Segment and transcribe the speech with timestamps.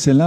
[0.00, 0.22] Es el.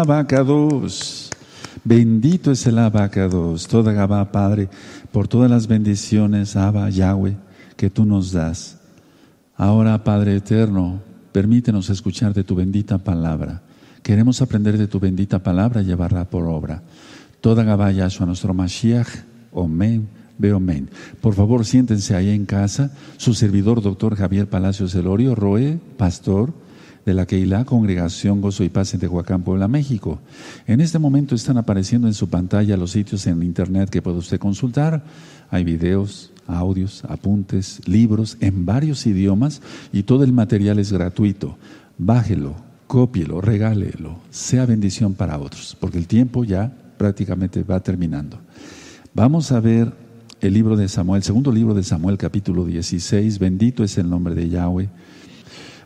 [1.83, 3.67] Bendito es el abacados.
[3.67, 4.69] Toda Gabá, Padre,
[5.11, 7.35] por todas las bendiciones, Abba, Yahweh,
[7.75, 8.77] que tú nos das.
[9.57, 11.01] Ahora, Padre eterno,
[11.31, 13.63] permítenos escuchar de tu bendita palabra.
[14.03, 16.83] Queremos aprender de tu bendita palabra y llevarla por obra.
[17.41, 19.09] Toda Gabá, Yahshua, nuestro Mashiach,
[19.53, 20.91] Omen, Beomen.
[21.19, 22.91] Por favor, siéntense ahí en casa.
[23.17, 26.53] Su servidor, doctor Javier Palacios Elorio, Roe, pastor
[27.05, 30.19] de la Keilah, Congregación Gozo y Paz en Tehuacán, Puebla, México.
[30.67, 34.39] En este momento están apareciendo en su pantalla los sitios en internet que puede usted
[34.39, 35.03] consultar.
[35.49, 39.61] Hay videos, audios, apuntes, libros en varios idiomas
[39.91, 41.57] y todo el material es gratuito.
[41.97, 42.55] Bájelo,
[42.87, 48.39] cópielo, regálelo, sea bendición para otros, porque el tiempo ya prácticamente va terminando.
[49.13, 49.93] Vamos a ver
[50.41, 53.39] el libro de Samuel, segundo libro de Samuel, capítulo 16.
[53.39, 54.89] Bendito es el nombre de Yahweh.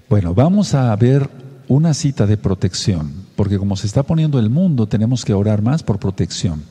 [0.09, 1.29] Bueno, vamos a ver
[1.67, 5.83] una cita de protección, porque como se está poniendo el mundo, tenemos que orar más
[5.83, 6.63] por protección.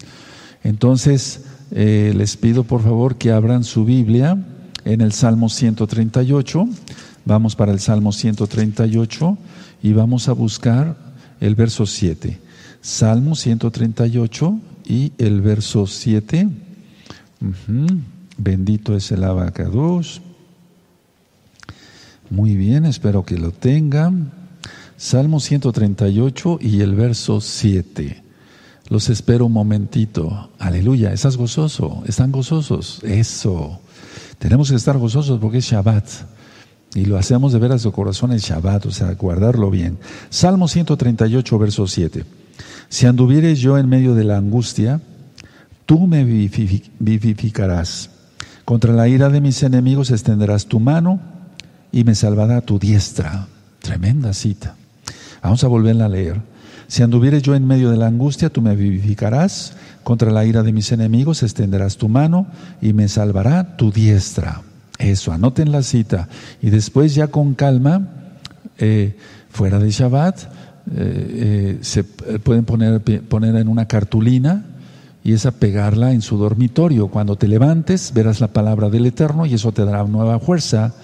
[0.64, 4.38] Entonces, eh, les pido por favor que abran su Biblia
[4.86, 6.66] en el Salmo 138.
[7.26, 9.36] Vamos para el Salmo 138
[9.82, 10.96] y vamos a buscar
[11.38, 12.40] el verso 7.
[12.80, 16.48] Salmo 138 y el verso 7.
[18.38, 20.22] Bendito es el abacados.
[22.30, 24.32] Muy bien, espero que lo tengan.
[24.96, 28.22] Salmo 138 y el verso 7.
[28.88, 30.50] Los espero un momentito.
[30.58, 32.02] Aleluya, ¿estás gozoso?
[32.06, 33.00] ¿Están gozosos?
[33.04, 33.80] Eso.
[34.38, 36.04] Tenemos que estar gozosos porque es Shabbat.
[36.94, 39.98] Y lo hacemos de veras de corazón el Shabbat, o sea, guardarlo bien.
[40.30, 42.24] Salmo 138, verso 7.
[42.88, 45.00] Si anduvieres yo en medio de la angustia,
[45.84, 48.10] tú me vivificarás.
[48.64, 51.35] Contra la ira de mis enemigos extenderás tu mano
[51.92, 53.46] y me salvará tu diestra.
[53.80, 54.74] Tremenda cita.
[55.42, 56.40] Vamos a volverla a leer.
[56.88, 59.74] Si anduvieres yo en medio de la angustia, tú me vivificarás.
[60.04, 62.46] Contra la ira de mis enemigos extenderás tu mano
[62.80, 64.62] y me salvará tu diestra.
[64.98, 66.28] Eso, anoten la cita.
[66.62, 68.08] Y después ya con calma,
[68.78, 69.16] eh,
[69.50, 70.46] fuera de Shabbat, eh,
[70.94, 74.64] eh, se pueden poner, poner en una cartulina
[75.24, 77.08] y esa pegarla en su dormitorio.
[77.08, 80.94] Cuando te levantes, verás la palabra del Eterno y eso te dará nueva fuerza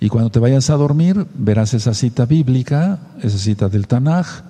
[0.00, 4.42] y cuando te vayas a dormir, verás esa cita bíblica, esa cita del Tanaj,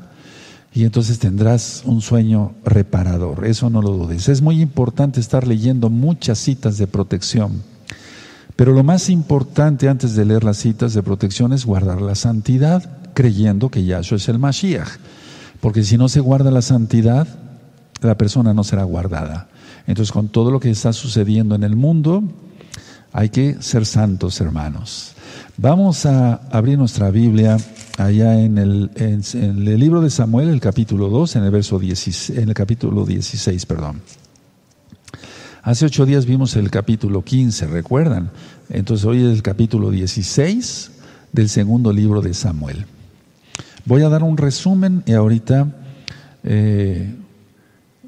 [0.73, 3.45] y entonces tendrás un sueño reparador.
[3.45, 4.29] Eso no lo dudes.
[4.29, 7.63] Es muy importante estar leyendo muchas citas de protección.
[8.55, 12.99] Pero lo más importante antes de leer las citas de protección es guardar la santidad,
[13.15, 14.99] creyendo que Yahshua es el Mashiach.
[15.61, 17.27] Porque si no se guarda la santidad,
[18.01, 19.49] la persona no será guardada.
[19.89, 22.23] Entonces, con todo lo que está sucediendo en el mundo,
[23.13, 25.15] hay que ser santos, hermanos.
[25.63, 27.59] Vamos a abrir nuestra Biblia
[27.99, 28.91] allá en el,
[29.79, 33.67] libro de Samuel, el capítulo 2, en el, verso 16, en el capítulo 16.
[33.67, 34.01] Perdón.
[35.63, 38.31] Hace ocho días vimos el capítulo 15, ¿recuerdan?
[38.71, 40.93] Entonces hoy es el capítulo 16
[41.31, 42.87] del segundo libro de Samuel.
[43.85, 45.69] Voy a dar un resumen y ahorita
[46.43, 47.17] eh,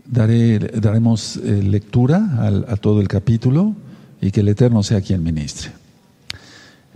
[0.06, 3.74] daremos eh, lectura a todo el capítulo
[4.22, 5.81] y que el Eterno sea quien ministre.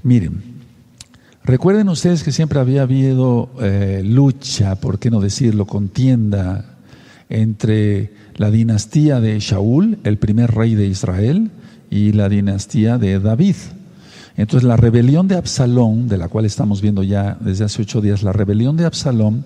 [0.07, 0.41] Miren,
[1.43, 6.77] recuerden ustedes que siempre había habido eh, lucha, por qué no decirlo, contienda
[7.29, 11.51] entre la dinastía de Shaul, el primer rey de Israel,
[11.91, 13.57] y la dinastía de David.
[14.37, 18.23] Entonces la rebelión de Absalón, de la cual estamos viendo ya desde hace ocho días,
[18.23, 19.45] la rebelión de Absalón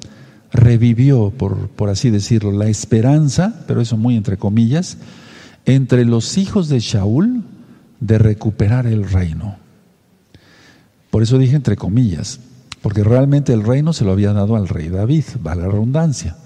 [0.52, 4.98] revivió, por, por así decirlo, la esperanza, pero eso muy entre comillas,
[5.64, 7.44] entre los hijos de Shaul
[8.00, 9.59] de recuperar el reino.
[11.10, 12.40] Por eso dije entre comillas,
[12.82, 16.36] porque realmente el reino se lo había dado al rey David, va la redundancia.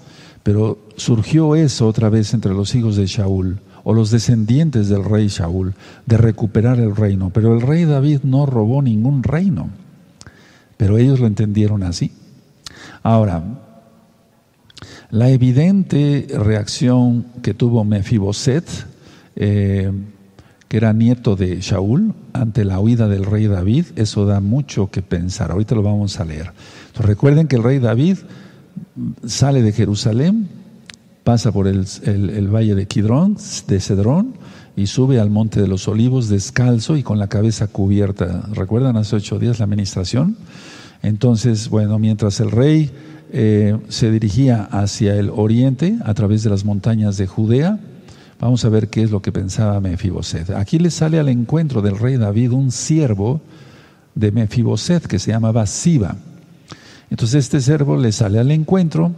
[0.43, 5.27] Pero surgió eso otra vez entre los hijos de Shaul, o los descendientes del rey
[5.27, 7.29] Shaul, de recuperar el reino.
[7.29, 9.69] Pero el rey David no robó ningún reino.
[10.77, 12.11] Pero ellos lo entendieron así.
[13.03, 13.43] Ahora,
[15.11, 18.65] la evidente reacción que tuvo Mefiboset,
[19.35, 19.91] eh,
[20.67, 25.01] que era nieto de Shaul, ante la huida del rey David, eso da mucho que
[25.01, 25.51] pensar.
[25.51, 26.51] Ahorita lo vamos a leer.
[26.97, 28.17] recuerden que el rey David
[29.25, 30.47] sale de Jerusalén,
[31.23, 31.85] pasa por el,
[32.53, 34.33] valle de Kidrón, de Cedrón,
[34.75, 38.47] y sube al monte de los olivos descalzo y con la cabeza cubierta.
[38.53, 40.35] ¿Recuerdan hace ocho días la administración?
[41.01, 42.91] Entonces, bueno, mientras el rey
[43.31, 47.79] eh, se dirigía hacia el oriente a través de las montañas de Judea,
[48.39, 50.49] Vamos a ver qué es lo que pensaba Mefiboset.
[50.51, 53.41] Aquí le sale al encuentro del rey David un siervo
[54.13, 56.15] de Mefiboset que se llamaba Siba.
[57.09, 59.13] Entonces este siervo le sale al encuentro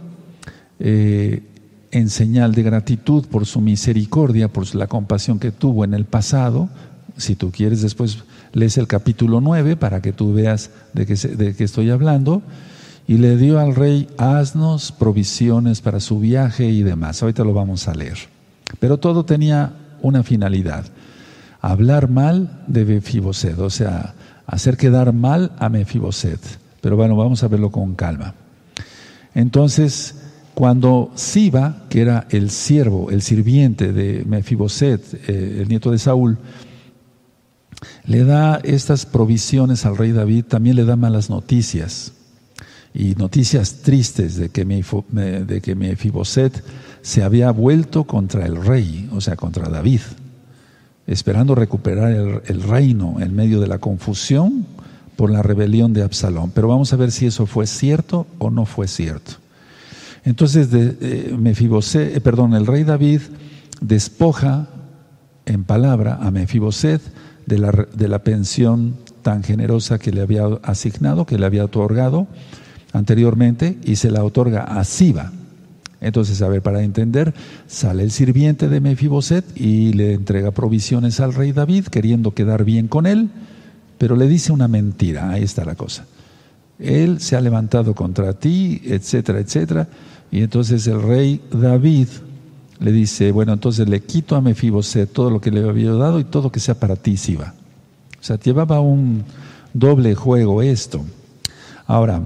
[0.78, 1.42] eh,
[1.90, 6.68] en señal de gratitud por su misericordia, por la compasión que tuvo en el pasado.
[7.16, 8.18] Si tú quieres, después
[8.52, 12.42] lees el capítulo 9 para que tú veas de qué, de qué estoy hablando.
[13.08, 17.22] Y le dio al rey asnos, provisiones para su viaje y demás.
[17.22, 18.37] Ahorita lo vamos a leer.
[18.80, 19.72] Pero todo tenía
[20.02, 20.84] una finalidad.
[21.60, 24.14] Hablar mal de Mefiboset, o sea,
[24.46, 26.40] hacer quedar mal a Mefiboset.
[26.80, 28.34] Pero bueno, vamos a verlo con calma.
[29.34, 30.14] Entonces,
[30.54, 36.38] cuando Siba, que era el siervo, el sirviente de Mefiboset, eh, el nieto de Saúl,
[38.06, 42.12] le da estas provisiones al rey David, también le da malas noticias
[42.94, 44.64] y noticias tristes de que,
[45.76, 46.64] Mefiboset
[47.02, 50.00] se había vuelto contra el rey, o sea, contra David,
[51.06, 54.66] esperando recuperar el, reino en medio de la confusión
[55.16, 56.50] por la rebelión de Absalón.
[56.54, 59.32] Pero vamos a ver si eso fue cierto o no fue cierto.
[60.24, 63.22] Entonces, de, eh, eh, perdón, el rey David
[63.80, 64.68] despoja
[65.46, 67.00] en palabra a Mefiboset
[67.46, 72.26] de la, de la pensión tan generosa que le había asignado, que le había otorgado
[72.92, 75.32] anteriormente, y se la otorga a Siba.
[76.00, 77.34] Entonces, a ver, para entender,
[77.66, 82.86] sale el sirviente de Mefiboset y le entrega provisiones al rey David, queriendo quedar bien
[82.86, 83.30] con él,
[83.98, 86.06] pero le dice una mentira, ahí está la cosa.
[86.78, 89.88] Él se ha levantado contra ti, etcétera, etcétera.
[90.30, 92.06] Y entonces el rey David
[92.78, 96.24] le dice, bueno, entonces le quito a Mefiboset todo lo que le había dado y
[96.24, 97.54] todo que sea para ti, Siba.
[98.20, 99.24] O sea, llevaba un
[99.74, 101.04] doble juego esto.
[101.86, 102.22] Ahora,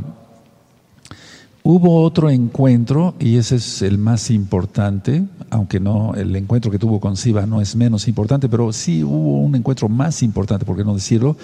[1.63, 7.01] hubo otro encuentro y ese es el más importante, aunque no el encuentro que tuvo
[7.01, 10.85] con Siba no es menos importante, pero sí hubo un encuentro más importante, por qué
[10.85, 11.37] no decirlo.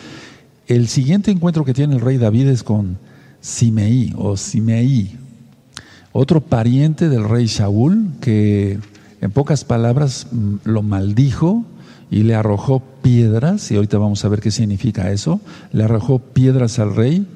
[0.66, 2.98] El siguiente encuentro que tiene el rey David es con
[3.40, 5.16] Simeí o Simeí,
[6.12, 8.78] otro pariente del rey Shaul que
[9.20, 11.64] en pocas palabras mm, lo maldijo
[12.10, 15.40] y le arrojó piedras, y ahorita vamos a ver qué significa eso,
[15.72, 17.26] le arrojó piedras al rey,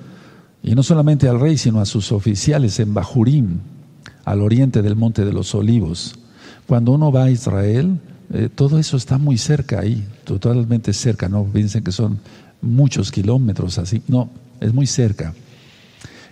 [0.63, 3.59] y no solamente al rey, sino a sus oficiales en Bajurim,
[4.25, 6.15] al oriente del Monte de los Olivos.
[6.67, 7.99] Cuando uno va a Israel,
[8.33, 12.21] eh, todo eso está muy cerca ahí, totalmente cerca, no piensen que son
[12.61, 14.31] muchos kilómetros así, no,
[14.61, 15.35] es muy cerca.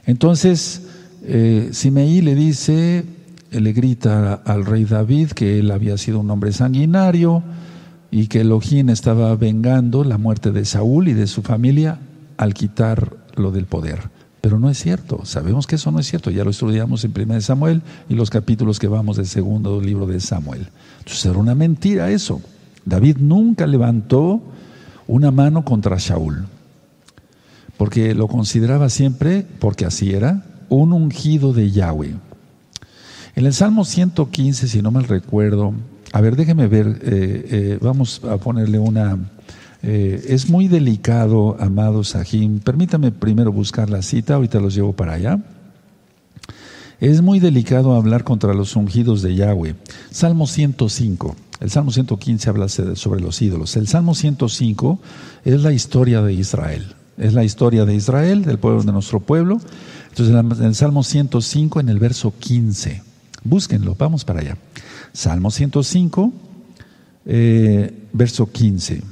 [0.07, 0.83] Entonces,
[1.25, 3.05] eh, Simeí le dice,
[3.51, 7.43] le grita al rey David que él había sido un hombre sanguinario
[8.13, 11.99] y que Elohim estaba vengando la muerte de Saúl y de su familia
[12.37, 14.20] al quitar lo del poder.
[14.41, 17.41] Pero no es cierto, sabemos que eso no es cierto, ya lo estudiamos en 1
[17.43, 20.69] Samuel y los capítulos que vamos del segundo libro de Samuel.
[20.99, 22.41] Entonces era una mentira eso.
[22.87, 24.41] David nunca levantó
[25.07, 26.47] una mano contra Saúl,
[27.77, 32.15] porque lo consideraba siempre, porque así era, un ungido de Yahweh.
[33.37, 35.75] En el Salmo 115, si no mal recuerdo,
[36.13, 39.19] a ver, déjeme ver, eh, eh, vamos a ponerle una...
[39.83, 45.15] Eh, es muy delicado, amado Sahim, permítame primero buscar la cita, ahorita los llevo para
[45.15, 45.39] allá.
[47.01, 49.75] Es muy delicado hablar contra los ungidos de Yahweh.
[50.11, 51.35] Salmo 105.
[51.61, 53.77] El Salmo 115 habla sobre los ídolos.
[53.77, 54.99] El Salmo 105
[55.47, 56.95] es la historia de Israel.
[57.17, 59.61] Es la historia de Israel, del pueblo de nuestro pueblo.
[60.11, 63.03] Entonces, en el Salmo 105, en el verso 15,
[63.45, 64.59] búsquenlo, vamos para allá.
[65.13, 66.33] Salmo 105,
[67.27, 69.03] eh, verso 15.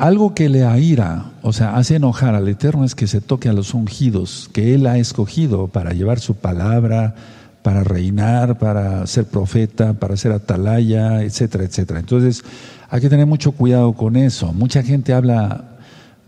[0.00, 3.52] Algo que le aira, o sea, hace enojar al Eterno es que se toque a
[3.52, 7.14] los ungidos, que Él ha escogido para llevar su palabra,
[7.62, 12.00] para reinar, para ser profeta, para ser atalaya, etcétera, etcétera.
[12.00, 12.42] Entonces,
[12.88, 14.54] hay que tener mucho cuidado con eso.
[14.54, 15.76] Mucha gente habla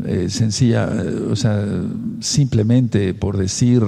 [0.05, 1.65] eh, sencilla, eh, o sea,
[2.21, 3.83] simplemente por decir,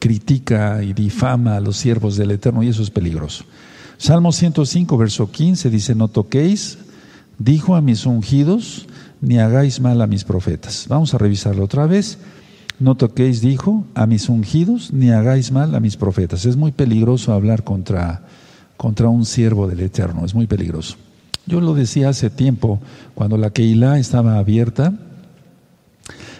[0.00, 3.44] critica y difama a los siervos del Eterno y eso es peligroso.
[3.96, 6.78] Salmo 105, verso 15 dice, no toquéis,
[7.38, 8.88] dijo a mis ungidos,
[9.24, 10.86] ni hagáis mal a mis profetas.
[10.88, 12.18] Vamos a revisarlo otra vez.
[12.78, 16.44] No toquéis, dijo, a mis ungidos, ni hagáis mal a mis profetas.
[16.44, 18.22] Es muy peligroso hablar contra,
[18.76, 20.96] contra un siervo del Eterno, es muy peligroso.
[21.46, 22.80] Yo lo decía hace tiempo,
[23.14, 24.92] cuando la Keilah estaba abierta,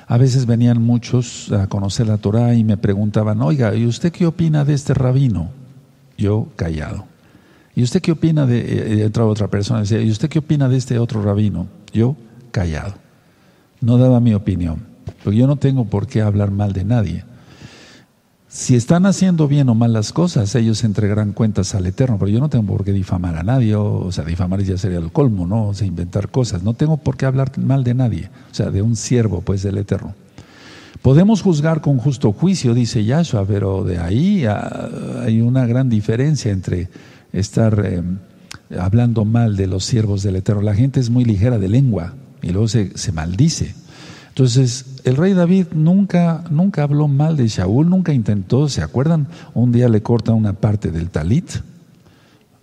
[0.06, 4.26] a veces venían muchos a conocer la Torah y me preguntaban, oiga, ¿y usted qué
[4.26, 5.50] opina de este rabino?
[6.16, 7.06] Yo callado.
[7.76, 10.68] ¿Y usted qué opina de, eh, eh, entraba otra persona decía, ¿y usted qué opina
[10.68, 11.66] de este otro rabino?
[11.92, 12.16] Yo
[12.54, 12.94] callado.
[13.80, 14.78] No daba mi opinión,
[15.22, 17.24] porque yo no tengo por qué hablar mal de nadie.
[18.46, 22.38] Si están haciendo bien o mal las cosas, ellos entregarán cuentas al Eterno, pero yo
[22.38, 25.66] no tengo por qué difamar a nadie, o, sea, difamar ya sería el colmo, ¿no?
[25.66, 26.62] O sea, inventar cosas.
[26.62, 29.78] No tengo por qué hablar mal de nadie, o sea, de un siervo, pues, del
[29.78, 30.14] Eterno.
[31.02, 36.88] Podemos juzgar con justo juicio, dice Yahshua, pero de ahí hay una gran diferencia entre
[37.32, 38.02] estar eh,
[38.78, 40.62] hablando mal de los siervos del Eterno.
[40.62, 43.74] La gente es muy ligera de lengua y luego se, se maldice.
[44.28, 49.28] Entonces, el rey David nunca, nunca habló mal de Shaul, nunca intentó, ¿se acuerdan?
[49.54, 51.48] Un día le corta una parte del talit,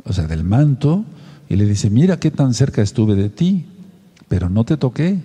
[0.04, 1.06] o sea, del manto,
[1.48, 3.66] y le dice, mira qué tan cerca estuve de ti,
[4.28, 5.20] pero no te toqué,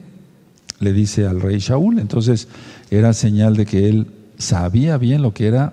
[0.79, 1.99] le dice al rey Shaul.
[1.99, 2.49] Entonces,
[2.91, 4.07] era señal de que él
[4.39, 5.73] sabía bien lo que era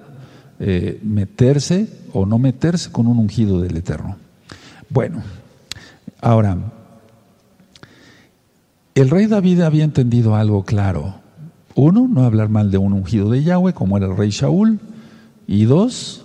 [0.59, 4.17] eh, meterse o no meterse con un ungido del Eterno.
[4.89, 5.21] Bueno,
[6.21, 6.57] ahora,
[8.95, 11.15] el rey David había entendido algo claro.
[11.75, 14.79] Uno, no hablar mal de un ungido de Yahweh, como era el rey Shaul.
[15.47, 16.21] Y dos,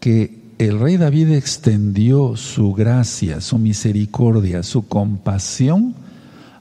[0.00, 5.94] que el rey David extendió su gracia, su misericordia, su compasión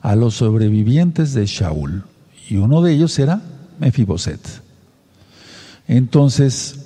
[0.02, 2.04] a los sobrevivientes de Shaul.
[2.50, 3.42] Y uno de ellos era
[3.80, 4.42] Mefiboset.
[5.88, 6.80] Entonces,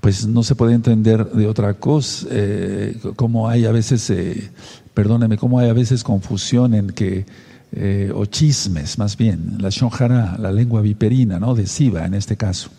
[0.00, 4.50] pues no se puede entender de otra cosa, eh, como hay a veces, eh,
[4.96, 7.26] perdóneme, como hay a veces confusión en que,
[7.72, 11.54] eh, o chismes más bien, la shonjara, la lengua viperina, ¿no?
[11.54, 12.70] De Siba en este caso.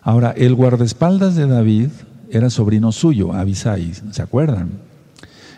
[0.00, 1.88] Ahora, el guardaespaldas de David
[2.30, 4.70] era sobrino suyo, Abisai, ¿se acuerdan?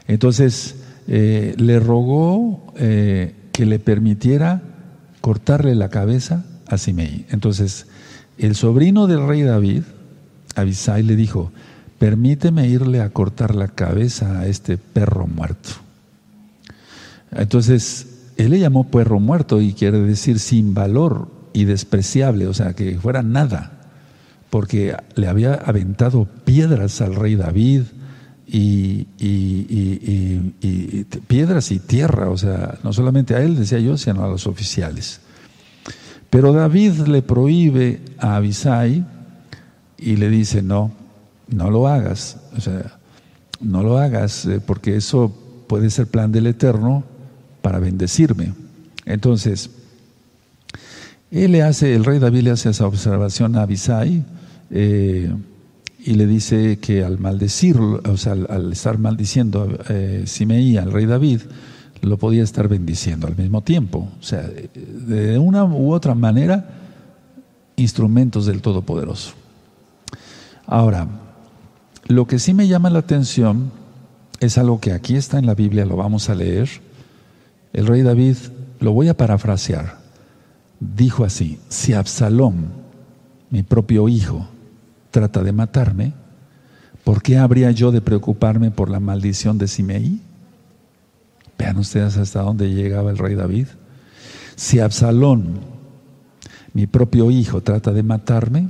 [0.08, 0.76] Entonces,
[1.06, 4.62] le rogó que le permitiera
[5.20, 7.26] cortarle la cabeza a Simei.
[7.30, 7.86] Entonces,
[8.38, 9.82] el sobrino del rey David,
[10.56, 11.52] Abisai, le dijo,
[12.00, 15.68] permíteme irle a cortar la cabeza a este perro muerto.
[17.30, 22.72] Entonces, él le llamó perro muerto y quiere decir sin valor y despreciable, o sea,
[22.72, 23.90] que fuera nada,
[24.48, 27.82] porque le había aventado piedras al rey David,
[28.52, 29.04] y,
[31.28, 35.20] piedras y tierra, o sea, no solamente a él, decía yo, sino a los oficiales.
[36.30, 39.04] Pero David le prohíbe a Abisai
[39.98, 40.92] y le dice, no,
[41.50, 42.98] no lo hagas, o sea,
[43.60, 45.34] no lo hagas, eh, porque eso
[45.66, 47.04] puede ser plan del Eterno
[47.62, 48.54] para bendecirme.
[49.04, 49.70] Entonces,
[51.30, 54.24] él le hace, el rey David le hace esa observación a Abisai,
[54.70, 55.32] eh,
[56.02, 60.92] y le dice que al maldecirlo, o sea, al, estar maldiciendo a eh, Simeí, al
[60.92, 61.42] rey David,
[62.00, 64.08] lo podía estar bendiciendo al mismo tiempo.
[64.18, 66.70] O sea, de una u otra manera,
[67.76, 69.34] instrumentos del Todopoderoso.
[70.66, 71.06] Ahora,
[72.10, 73.70] lo que sí me llama la atención
[74.40, 76.68] es algo que aquí está en la Biblia, lo vamos a leer.
[77.72, 78.36] El rey David,
[78.80, 79.98] lo voy a parafrasear,
[80.80, 82.72] dijo así, si Absalón,
[83.50, 84.48] mi propio hijo,
[85.12, 86.12] trata de matarme,
[87.04, 90.20] ¿por qué habría yo de preocuparme por la maldición de Simeí?
[91.58, 93.68] Vean ustedes hasta dónde llegaba el rey David.
[94.56, 95.60] Si Absalón,
[96.72, 98.68] mi propio hijo, trata de matarme,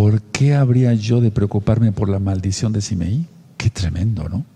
[0.00, 3.26] ¿por qué habría yo de preocuparme por la maldición de Simeí?
[3.58, 4.46] Qué tremendo, ¿no?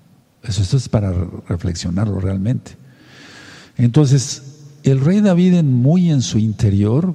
[0.42, 1.12] Eso, es para
[1.46, 2.78] reflexionarlo realmente.
[3.76, 7.14] Entonces, el rey David muy en su interior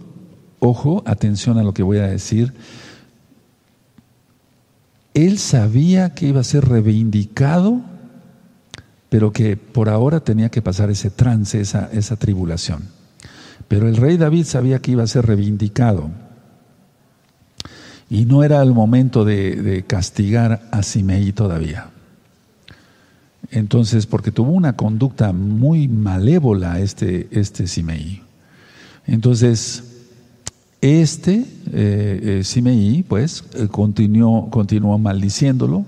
[0.60, 2.54] ojo, atención a lo que voy a decir,
[5.16, 7.82] él sabía que iba a ser reivindicado,
[9.10, 12.84] pero que por ahora tenía que pasar ese trance, esa tribulación.
[13.68, 16.29] Pero el rey David sabía que iba a ser reivindicado.
[18.10, 21.90] Y no era el momento de, castigar a Simeí todavía.
[23.52, 28.22] Entonces, porque tuvo una conducta muy malévola este, este Simeí.
[29.06, 29.84] Entonces,
[30.82, 35.86] este eh, eh pues, eh, continuó, continuó maldiciéndolo,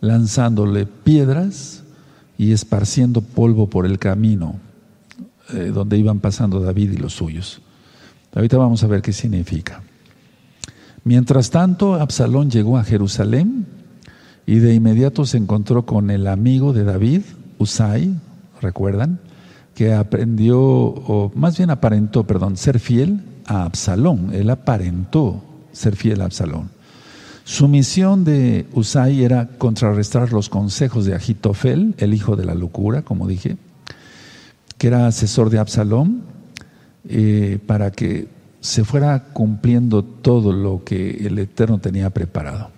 [0.00, 1.82] lanzándole piedras
[2.36, 4.56] y esparciendo polvo por el camino
[5.54, 7.62] eh, donde iban pasando David y los suyos.
[8.34, 9.82] Ahorita vamos a ver qué significa.
[11.08, 13.64] Mientras tanto, Absalón llegó a Jerusalén
[14.44, 17.22] y de inmediato se encontró con el amigo de David,
[17.56, 18.14] Usai,
[18.60, 19.18] ¿recuerdan?
[19.74, 26.20] Que aprendió, o más bien aparentó, perdón, ser fiel a Absalón, él aparentó ser fiel
[26.20, 26.68] a Absalón.
[27.42, 33.00] Su misión de Usai era contrarrestar los consejos de Agitofel, el hijo de la locura,
[33.00, 33.56] como dije,
[34.76, 36.20] que era asesor de Absalón,
[37.08, 38.28] eh, para que
[38.60, 42.70] se fuera cumpliendo todo lo que el Eterno tenía preparado.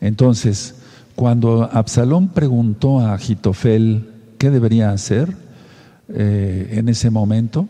[0.00, 0.76] Entonces,
[1.14, 4.08] cuando Absalón preguntó a Agitofel
[4.38, 5.34] qué debería hacer
[6.08, 7.68] eh, en ese momento,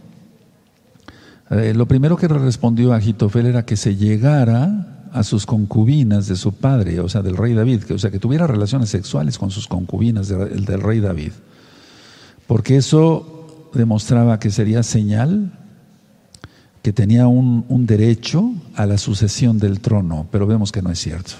[1.50, 6.36] eh, lo primero que respondió a Jitofel era que se llegara a sus concubinas de
[6.36, 9.50] su padre, o sea, del rey David, que, o sea, que tuviera relaciones sexuales con
[9.50, 11.32] sus concubinas del rey David,
[12.46, 15.58] porque eso demostraba que sería señal
[16.82, 20.98] que tenía un, un, derecho a la sucesión del trono, pero vemos que no es
[20.98, 21.32] cierto.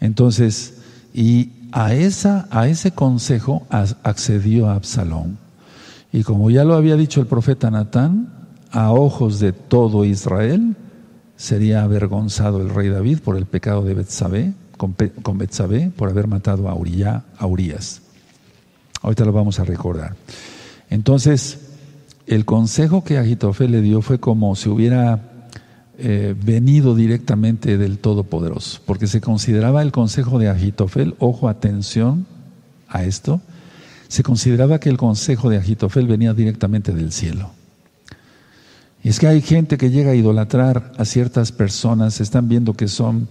[0.00, 0.74] Entonces,
[1.14, 5.38] y a, esa, a ese consejo accedió Absalón.
[6.12, 8.32] Y como ya lo había dicho el profeta Natán,
[8.70, 10.76] a ojos de todo Israel
[11.36, 16.26] sería avergonzado el rey David por el pecado de Betsabé, con, con Betsabé, por haber
[16.26, 18.02] matado a, Uriah, a Urias.
[19.02, 20.16] Ahorita lo vamos a recordar.
[20.90, 21.65] Entonces,
[22.26, 25.20] el consejo que Agitofel le dio fue como si hubiera
[25.98, 32.26] eh, venido directamente del Todopoderoso, porque se consideraba el consejo de Agitofel, ojo, atención
[32.88, 33.40] a esto,
[34.08, 37.50] se consideraba que el consejo de Agitofel venía directamente del cielo.
[39.02, 42.88] Y es que hay gente que llega a idolatrar a ciertas personas, están viendo que
[42.88, 43.28] son,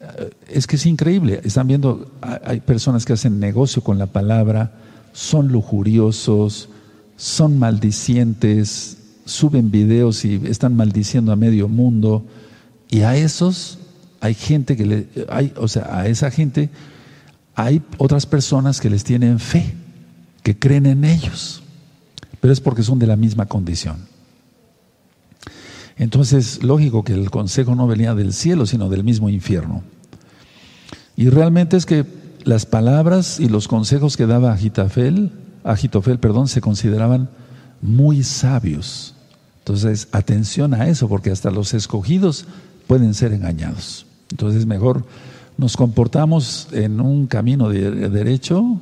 [0.00, 4.72] eh, es que es increíble, están viendo, hay personas que hacen negocio con la palabra,
[5.12, 6.70] son lujuriosos,
[7.16, 12.24] son maldicientes, suben videos y están maldiciendo a medio mundo.
[12.90, 13.78] Y a esos
[14.20, 16.70] hay gente que le, hay, o sea, a esa gente
[17.54, 19.74] hay otras personas que les tienen fe,
[20.42, 21.62] que creen en ellos,
[22.40, 23.96] pero es porque son de la misma condición.
[25.96, 29.82] Entonces, lógico que el consejo no venía del cielo, sino del mismo infierno.
[31.16, 32.04] Y realmente es que
[32.42, 35.30] las palabras y los consejos que daba Agitofel,
[35.64, 37.28] Agitofel, perdón, se consideraban
[37.80, 39.14] muy sabios.
[39.60, 42.44] Entonces, atención a eso, porque hasta los escogidos
[42.86, 44.06] pueden ser engañados.
[44.30, 45.04] Entonces, mejor
[45.56, 48.80] nos comportamos en un camino de derecho,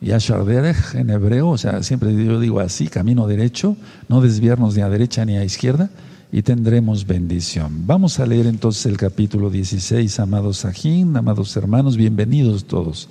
[0.00, 3.76] Yashar Derech en hebreo, o sea, siempre yo digo así, camino derecho,
[4.08, 5.90] no desviarnos ni a derecha ni a izquierda,
[6.32, 7.86] y tendremos bendición.
[7.86, 13.08] Vamos a leer entonces el capítulo 16, amados Sajín, amados hermanos, bienvenidos todos.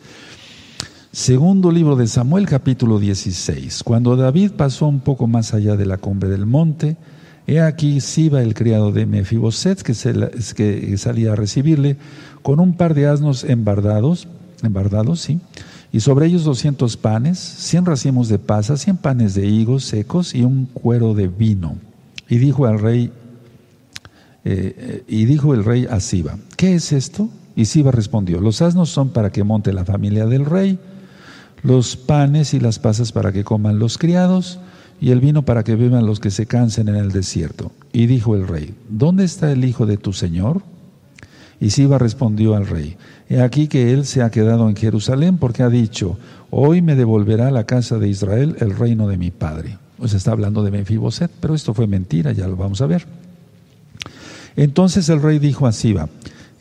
[1.13, 3.84] Segundo libro de Samuel, capítulo 16.
[3.84, 6.96] Cuando David pasó un poco más allá de la cumbre del monte,
[7.48, 9.94] he aquí Siba, el criado de Mefiboset, que,
[10.56, 11.98] que salía a recibirle,
[12.41, 14.30] con un par de asnos embardados,
[14.63, 15.41] embardados, sí,
[15.91, 20.43] y sobre ellos doscientos panes, cien racimos de pasas, cien panes de higos secos y
[20.43, 21.76] un cuero de vino.
[22.30, 23.12] Y dijo al rey,
[24.45, 27.28] eh, eh, y dijo el rey a Siba, ¿qué es esto?
[27.58, 30.80] Y Siba respondió, los asnos son para que monte la familia del rey
[31.63, 34.60] los panes y las pasas para que coman los criados,
[35.02, 37.71] y el vino para que beban los que se cansen en el desierto.
[37.91, 40.62] Y dijo el rey, ¿dónde está el hijo de tu señor?
[41.60, 42.97] Y Siba respondió al rey,
[43.28, 46.17] he aquí que él se ha quedado en Jerusalén porque ha dicho,
[46.52, 49.78] hoy me devolverá la casa de Israel el reino de mi padre.
[49.97, 53.06] Pues está hablando de Mefiboset, pero esto fue mentira, ya lo vamos a ver.
[54.56, 56.10] Entonces el rey dijo a Siba,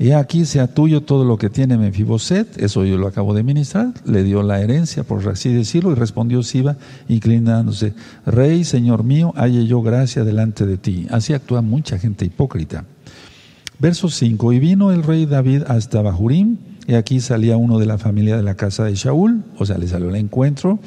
[0.00, 3.92] y aquí sea tuyo todo lo que tiene Mefiboset, eso yo lo acabo de ministrar,
[4.06, 7.92] le dio la herencia, por así decirlo, y respondió Siba, inclinándose,
[8.24, 11.06] Rey, Señor mío, halle yo gracia delante de ti.
[11.10, 12.86] Así actúa mucha gente hipócrita.
[13.78, 17.98] Verso 5, y vino el rey David hasta Bahurim, y aquí salía uno de la
[17.98, 20.78] familia de la casa de Shaul, o sea, le salió el encuentro,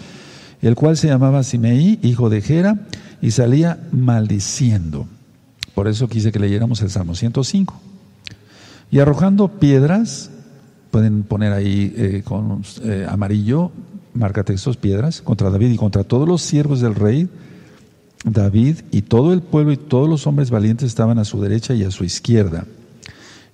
[0.64, 2.80] el cual se llamaba Simeí, hijo de Gera,
[3.22, 5.06] y salía maldiciendo.
[5.76, 7.93] Por eso quise que leyéramos el Salmo 105.
[8.94, 10.30] Y arrojando piedras,
[10.92, 13.72] pueden poner ahí eh, con eh, amarillo,
[14.14, 17.28] marca textos, piedras, contra David y contra todos los siervos del rey.
[18.24, 21.84] David y todo el pueblo y todos los hombres valientes estaban a su derecha y
[21.84, 22.66] a su izquierda.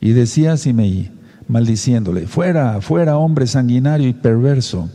[0.02, 1.10] Y decía a Simeí,
[1.48, 4.90] maldiciéndole, fuera, fuera, hombre sanguinario y perverso.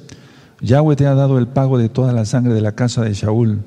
[0.61, 3.63] Yahweh te ha dado el pago de toda la sangre de la casa de Shaul,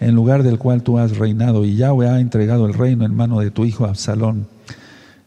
[0.00, 3.40] en lugar del cual tú has reinado, y Yahweh ha entregado el reino en mano
[3.40, 4.46] de tu hijo Absalón.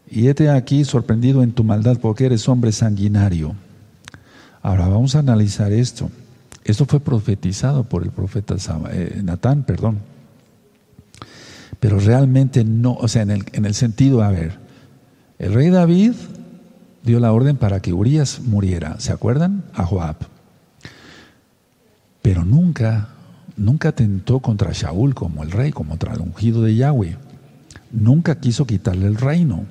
[0.08, 3.54] Y hete aquí sorprendido en tu maldad porque eres hombre sanguinario.
[4.62, 6.10] Ahora vamos a analizar esto.
[6.64, 8.56] Esto fue profetizado por el profeta
[8.90, 9.98] eh, Natán, perdón.
[11.78, 14.58] Pero realmente no, o sea, en el, en el sentido, a ver,
[15.38, 16.14] el rey David
[17.04, 19.64] dio la orden para que Urias muriera, ¿se acuerdan?
[19.74, 20.16] A Joab.
[22.22, 23.10] Pero nunca,
[23.56, 27.16] nunca tentó contra Shaul como el rey, como contra el ungido de Yahweh.
[27.92, 29.64] Nunca quiso quitarle el reino.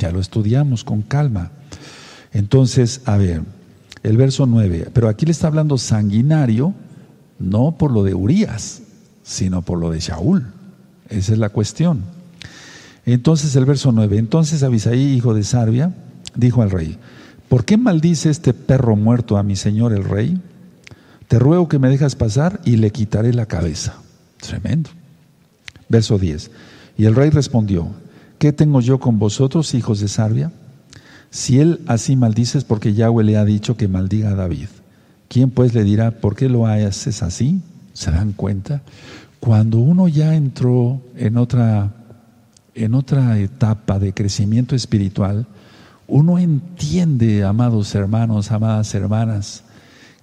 [0.00, 1.50] Ya lo estudiamos con calma.
[2.32, 3.42] Entonces, a ver,
[4.02, 6.74] el verso 9, pero aquí le está hablando sanguinario,
[7.38, 8.80] no por lo de Urias,
[9.22, 10.46] sino por lo de Shaul.
[11.10, 12.02] Esa es la cuestión.
[13.04, 15.92] Entonces el verso 9, entonces Abisaí, hijo de Sarbia,
[16.34, 16.96] dijo al rey,
[17.50, 20.40] ¿por qué maldice este perro muerto a mi señor el rey?
[21.28, 23.96] Te ruego que me dejas pasar y le quitaré la cabeza.
[24.40, 24.90] Tremendo.
[25.90, 26.50] Verso 10,
[26.96, 27.88] y el rey respondió,
[28.40, 30.50] ¿Qué tengo yo con vosotros, hijos de Sarbia?
[31.30, 34.68] Si él así maldice es porque Yahweh le ha dicho que maldiga a David.
[35.28, 37.60] ¿Quién pues le dirá, ¿por qué lo haces así?
[37.92, 38.80] ¿Se dan cuenta?
[39.40, 41.92] Cuando uno ya entró en otra
[42.74, 45.46] en otra etapa de crecimiento espiritual,
[46.08, 49.64] uno entiende, amados hermanos, amadas hermanas,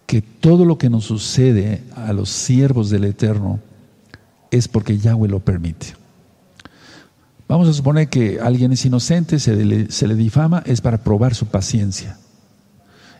[0.07, 3.59] que todo lo que nos sucede a los siervos del Eterno
[4.49, 6.06] es porque Yahweh lo permite.
[7.47, 11.33] Vamos a suponer que alguien es inocente, se le, se le difama, es para probar
[11.33, 12.17] su paciencia,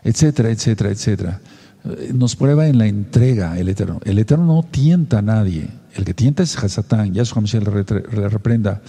[0.04, 1.40] etcétera, etcétera, etcétera.
[1.84, 4.00] Eh, nos prueba en la entrega el Eterno.
[4.04, 5.68] El Eterno no tienta a nadie.
[5.94, 8.82] El que tienta es Hasatán, Yahshua Mashiach le reprenda.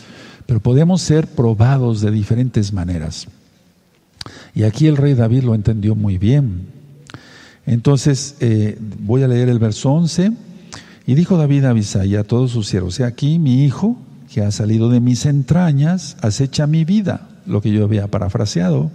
[0.45, 3.27] Pero podemos ser probados de diferentes maneras.
[4.53, 6.67] Y aquí el rey David lo entendió muy bien.
[7.65, 10.31] Entonces, eh, voy a leer el verso 11.
[11.05, 13.97] Y dijo David a Abisai a todos sus siervos, aquí mi hijo,
[14.31, 18.91] que ha salido de mis entrañas, acecha mi vida, lo que yo había parafraseado.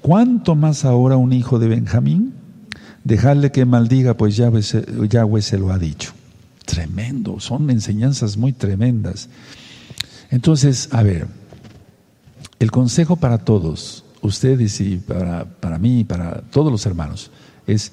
[0.00, 2.34] ¿Cuánto más ahora un hijo de Benjamín?
[3.04, 6.12] Dejarle que maldiga, pues Yahweh se, lo ha dicho.
[6.66, 9.28] Tremendo, son enseñanzas muy tremendas.
[10.30, 11.26] Entonces, a ver,
[12.58, 17.30] el consejo para todos, ustedes y para, para mí y para todos los hermanos,
[17.66, 17.92] es,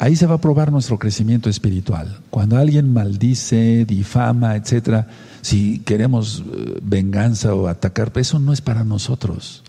[0.00, 2.20] ahí se va a probar nuestro crecimiento espiritual.
[2.30, 5.06] Cuando alguien maldice, difama, etcétera,
[5.42, 9.62] si queremos eh, venganza o atacar, eso no es para nosotros.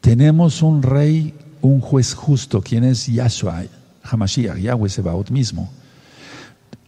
[0.00, 3.62] Tenemos un rey, un juez justo, quien es Yahshua,
[4.02, 5.70] Hamashiach, Yahweh Sebaot mismo.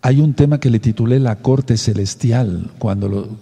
[0.02, 2.70] Hay un tema que le titulé la corte celestial.
[2.79, 3.38] Cuando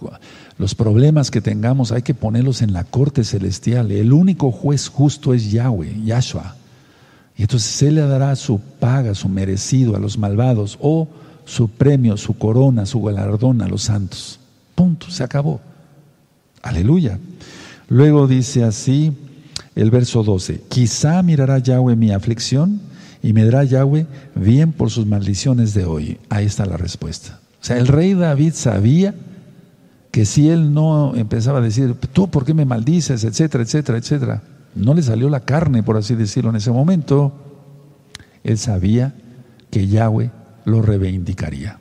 [0.59, 3.91] los problemas que tengamos hay que ponerlos en la corte celestial.
[3.91, 6.57] El único juez justo es Yahweh, Yahshua.
[7.37, 11.09] Y entonces Él le dará su paga, su merecido a los malvados o
[11.45, 14.39] su premio, su corona, su galardón a los santos.
[14.75, 15.61] Punto, se acabó.
[16.63, 17.19] Aleluya.
[17.89, 19.13] Luego dice así
[19.75, 22.81] el verso 12, quizá mirará Yahweh mi aflicción
[23.23, 26.19] y me dará Yahweh bien por sus maldiciones de hoy.
[26.29, 27.41] Ahí está la respuesta.
[27.61, 29.15] O sea, el rey David sabía
[30.11, 33.25] que si él no empezaba a decir, tú, ¿por qué me maldices?
[33.25, 34.43] etcétera, etcétera, etcétera.
[34.75, 37.33] No le salió la carne, por así decirlo, en ese momento.
[38.43, 39.15] Él sabía
[39.71, 40.31] que Yahweh
[40.65, 41.79] lo reivindicaría.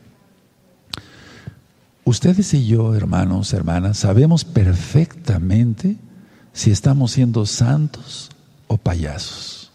[2.06, 5.98] Ustedes y yo, hermanos, hermanas, sabemos perfectamente
[6.52, 8.30] si estamos siendo santos
[8.68, 9.72] o payasos,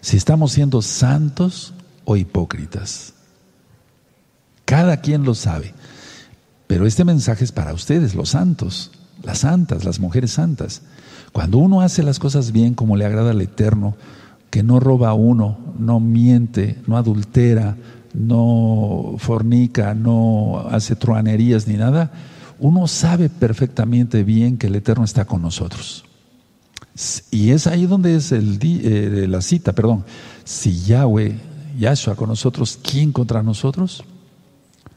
[0.00, 1.72] si estamos siendo santos
[2.04, 3.14] o hipócritas.
[4.64, 5.72] Cada quien lo sabe.
[6.66, 8.90] Pero este mensaje es para ustedes, los santos,
[9.22, 10.82] las santas, las mujeres santas.
[11.38, 13.94] Cuando uno hace las cosas bien como le agrada al Eterno,
[14.50, 17.76] que no roba a uno, no miente, no adultera,
[18.12, 22.10] no fornica, no hace truanerías ni nada,
[22.58, 26.04] uno sabe perfectamente bien que el Eterno está con nosotros.
[27.30, 30.04] Y es ahí donde es el eh, la cita, perdón.
[30.42, 31.38] Si Yahweh,
[31.78, 34.02] Yahshua con nosotros, ¿quién contra nosotros?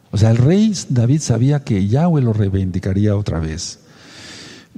[0.10, 3.81] O sea, el rey David sabía que Yahweh lo reivindicaría otra vez.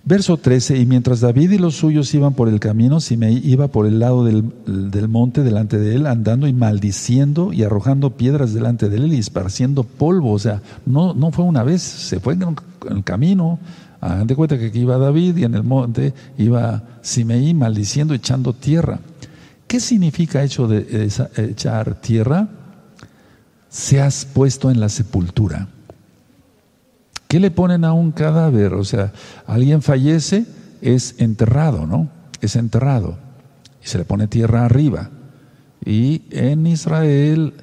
[0.05, 3.85] Verso 13, y mientras David y los suyos iban por el camino, Simei iba por
[3.85, 4.43] el lado del,
[5.07, 9.85] monte delante de él, andando y maldiciendo y arrojando piedras delante de él y esparciendo
[9.85, 10.33] polvo.
[10.33, 12.43] O sea, no, no fue una vez, se fue en
[12.91, 13.59] el camino.
[14.01, 18.51] Hagan de cuenta que aquí iba David y en el monte iba Simei maldiciendo, echando
[18.51, 18.99] tierra.
[19.67, 22.49] ¿Qué significa hecho de echar tierra?
[23.69, 25.69] Se has puesto en la sepultura.
[27.33, 28.75] ¿Qué le ponen a un cadáver?
[28.75, 29.11] O sea,
[29.47, 30.45] alguien fallece,
[30.83, 32.07] es enterrado, ¿no?
[32.41, 33.17] Es enterrado.
[33.83, 35.09] Y se le pone tierra arriba.
[35.83, 37.55] Y en Israel,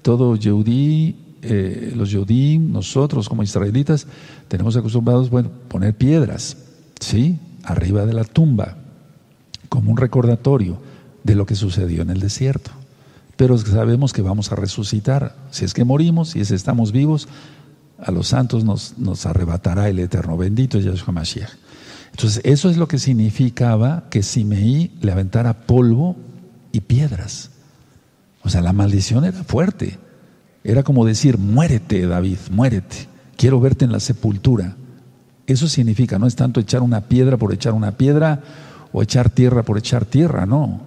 [0.00, 4.06] todo Yehudí, eh, los Yehudí, nosotros como israelitas,
[4.48, 6.56] tenemos acostumbrados, bueno, poner piedras,
[6.98, 7.38] ¿sí?
[7.64, 8.78] Arriba de la tumba,
[9.68, 10.78] como un recordatorio
[11.22, 12.70] de lo que sucedió en el desierto.
[13.36, 15.36] Pero sabemos que vamos a resucitar.
[15.50, 17.28] Si es que morimos, si es que estamos vivos,
[17.98, 20.36] a los santos nos, arrebatará el Eterno.
[20.36, 21.50] Bendito Yahshua Mashiach.
[22.10, 26.16] Entonces, eso es lo que significaba que Simeí le aventara polvo
[26.72, 27.50] y piedras.
[28.42, 29.98] O sea, la maldición era fuerte.
[30.64, 33.08] Era como decir, muérete, David, muérete.
[33.36, 34.76] Quiero verte en la sepultura.
[35.46, 38.42] Eso significa, no es tanto echar una piedra por echar una piedra
[38.92, 40.82] o echar tierra por echar tierra, no.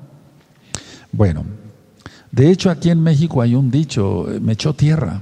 [1.11, 1.45] Bueno,
[2.31, 5.21] de hecho aquí en México hay un dicho, me echó tierra.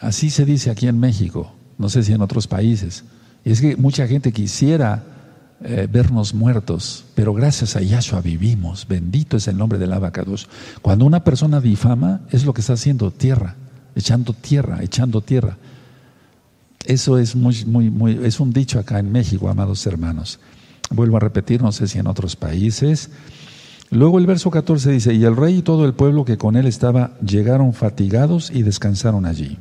[0.00, 3.04] Así se dice aquí en México, no sé si en otros países.
[3.44, 5.04] Y es que mucha gente quisiera
[5.62, 8.86] eh, vernos muertos, pero gracias a Yahshua vivimos.
[8.88, 10.48] Bendito es el nombre del abacados.
[10.82, 13.56] Cuando una persona difama, es lo que está haciendo tierra,
[13.94, 15.56] echando tierra, echando tierra.
[16.84, 20.40] Eso es muy, muy, muy, es un dicho acá en México, amados hermanos.
[20.90, 23.10] Vuelvo a repetir, no sé si en otros países.
[23.90, 26.66] Luego el verso 14 dice, y el rey y todo el pueblo que con él
[26.66, 29.58] estaba llegaron fatigados y descansaron allí.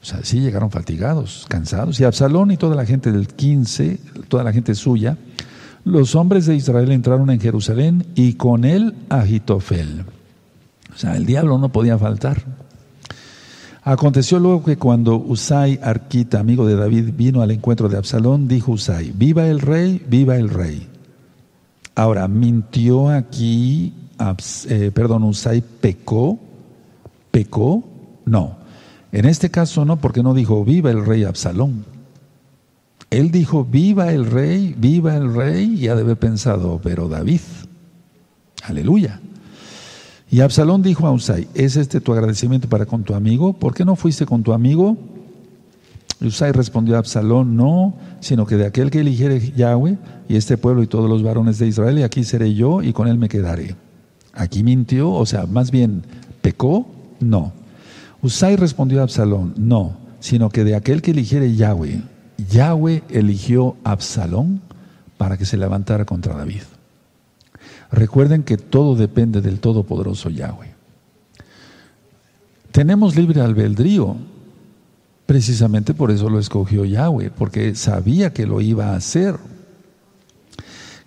[0.00, 1.98] O sea, sí llegaron fatigados, cansados.
[2.00, 5.16] Y Absalón y toda la gente del 15, toda la gente suya,
[5.84, 10.04] los hombres de Israel entraron en Jerusalén y con él Agitofel.
[10.94, 12.42] O sea, el diablo no podía faltar.
[13.82, 18.72] Aconteció luego que cuando Usai Arquita, amigo de David, vino al encuentro de Absalón, dijo
[18.72, 20.86] Usai, viva el rey, viva el rey.
[21.94, 23.94] Ahora, mintió aquí,
[24.68, 26.38] eh, perdón, Usai pecó,
[27.30, 27.82] pecó,
[28.26, 28.58] no.
[29.12, 31.84] En este caso no, porque no dijo viva el rey Absalón.
[33.10, 37.40] Él dijo viva el rey, viva el rey, y ha de haber pensado, pero David,
[38.64, 39.20] aleluya.
[40.30, 43.54] Y Absalón dijo a Usai, ¿es este tu agradecimiento para con tu amigo?
[43.54, 44.98] ¿Por qué no fuiste con tu amigo?
[46.20, 49.96] Y Usai respondió a Absalón, no, sino que de aquel que eligiere Yahweh
[50.28, 53.08] y este pueblo y todos los varones de Israel, y aquí seré yo y con
[53.08, 53.74] él me quedaré.
[54.34, 56.02] Aquí mintió, o sea, más bien,
[56.42, 56.86] ¿pecó?
[57.20, 57.52] No.
[58.22, 62.02] Usai respondió a Absalón, no, sino que de aquel que eligiere Yahweh,
[62.50, 64.60] Yahweh eligió a Absalón
[65.16, 66.62] para que se levantara contra David.
[67.90, 70.74] Recuerden que todo depende del Todopoderoso Yahweh.
[72.70, 74.16] Tenemos libre albedrío,
[75.26, 79.36] precisamente por eso lo escogió Yahweh, porque sabía que lo iba a hacer,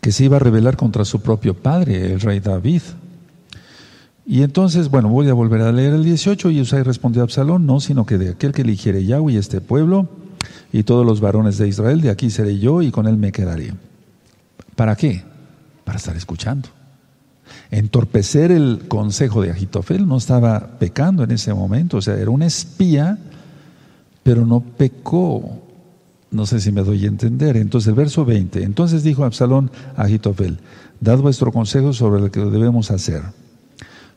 [0.02, 2.82] que se iba a rebelar contra su propio padre, el rey David.
[4.26, 7.66] Y entonces, bueno, voy a volver a leer el 18, y Usai respondió a Absalón,
[7.66, 10.08] no, sino que de aquel que eligiere Yahweh este pueblo,
[10.72, 13.74] y todos los varones de Israel, de aquí seré yo y con él me quedaré.
[14.76, 15.24] ¿Para qué?
[15.92, 16.70] para estar escuchando.
[17.70, 22.44] Entorpecer el consejo de Agitofel no estaba pecando en ese momento, o sea, era un
[22.44, 23.18] espía,
[24.24, 25.62] pero no pecó.
[26.30, 27.58] No sé si me doy a entender.
[27.58, 28.64] Entonces, el verso 20.
[28.64, 30.60] Entonces dijo Absalón a Agitofel:
[31.02, 33.22] Dad vuestro consejo sobre lo que debemos hacer.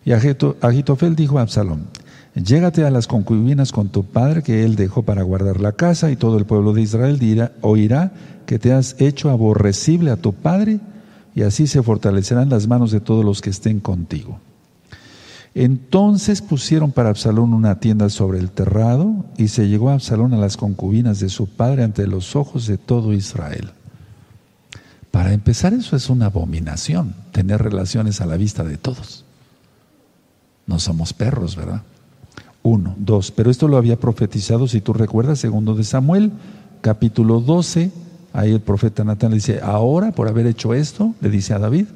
[0.04, 1.86] Y Agitofel dijo a Absalón:
[2.34, 6.16] Llégate a las concubinas con tu padre que él dejó para guardar la casa, y
[6.16, 8.12] todo el pueblo de Israel dirá, oirá
[8.46, 10.80] que te has hecho aborrecible a tu padre
[11.34, 14.38] y así se fortalecerán las manos de todos los que estén contigo.
[15.54, 20.36] Entonces pusieron para Absalón una tienda sobre el terrado y se llegó a Absalón a
[20.36, 23.70] las concubinas de su padre ante los ojos de todo Israel.
[25.12, 29.24] Para empezar, eso es una abominación, tener relaciones a la vista de todos.
[30.66, 31.82] No somos perros, ¿verdad?
[32.62, 36.32] Uno, dos, pero esto lo había profetizado, si tú recuerdas, segundo de Samuel,
[36.80, 37.92] capítulo 12,
[38.34, 41.86] Ahí el profeta Natán le dice, ahora por haber hecho esto, le dice a David,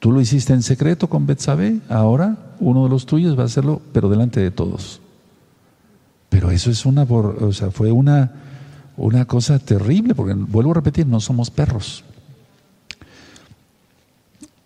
[0.00, 3.80] tú lo hiciste en secreto con Betsabé, ahora uno de los tuyos va a hacerlo,
[3.92, 5.00] pero delante de todos.
[6.28, 8.32] Pero eso es una, o sea, fue una,
[8.96, 12.02] una cosa terrible, porque vuelvo a repetir, no somos perros.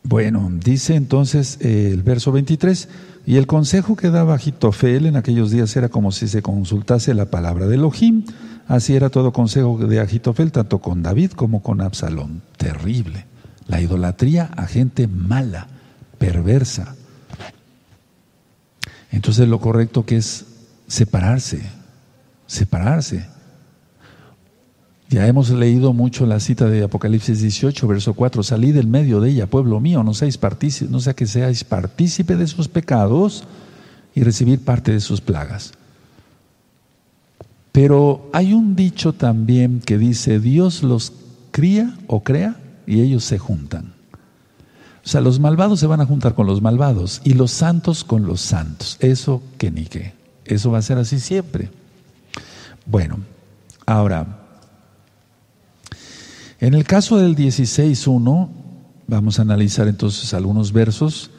[0.05, 2.88] Bueno, dice entonces eh, el verso 23,
[3.25, 7.27] y el consejo que daba Jitofel en aquellos días era como si se consultase la
[7.27, 8.25] palabra de Elohim,
[8.69, 12.43] Así era todo consejo de Agitofel, tanto con David como con Absalón.
[12.57, 13.27] Terrible.
[13.67, 15.67] La idolatría a gente mala,
[16.19, 16.95] perversa.
[19.11, 20.47] Entonces lo correcto que es
[20.87, 21.61] separarse,
[22.47, 23.27] separarse.
[25.12, 29.29] Ya hemos leído mucho la cita de Apocalipsis 18, verso 4, salid del medio de
[29.29, 30.40] ella, pueblo mío, no seáis
[30.88, 33.44] no sea que seáis partícipe de sus pecados
[34.14, 35.75] y recibir parte de sus plagas.
[37.72, 41.12] Pero hay un dicho también que dice, Dios los
[41.51, 43.92] cría o crea y ellos se juntan.
[45.05, 48.25] O sea, los malvados se van a juntar con los malvados y los santos con
[48.25, 48.96] los santos.
[48.98, 50.14] Eso que ni qué.
[50.46, 51.68] Eso va a ser así siempre.
[52.87, 53.18] Bueno,
[53.85, 54.38] ahora,
[56.62, 58.48] en el caso del 16.1,
[59.09, 61.33] vamos a analizar entonces algunos versos.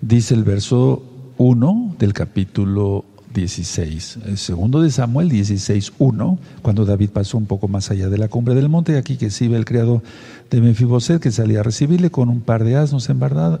[0.00, 1.02] Dice el verso
[1.36, 4.20] 1 del capítulo 16.
[4.24, 8.28] El segundo de Samuel 16, 1, cuando David pasó un poco más allá de la
[8.28, 10.02] cumbre del monte, aquí que ve el criado
[10.50, 13.60] de Mefiboset, que salía a recibirle con un par de asnos embardados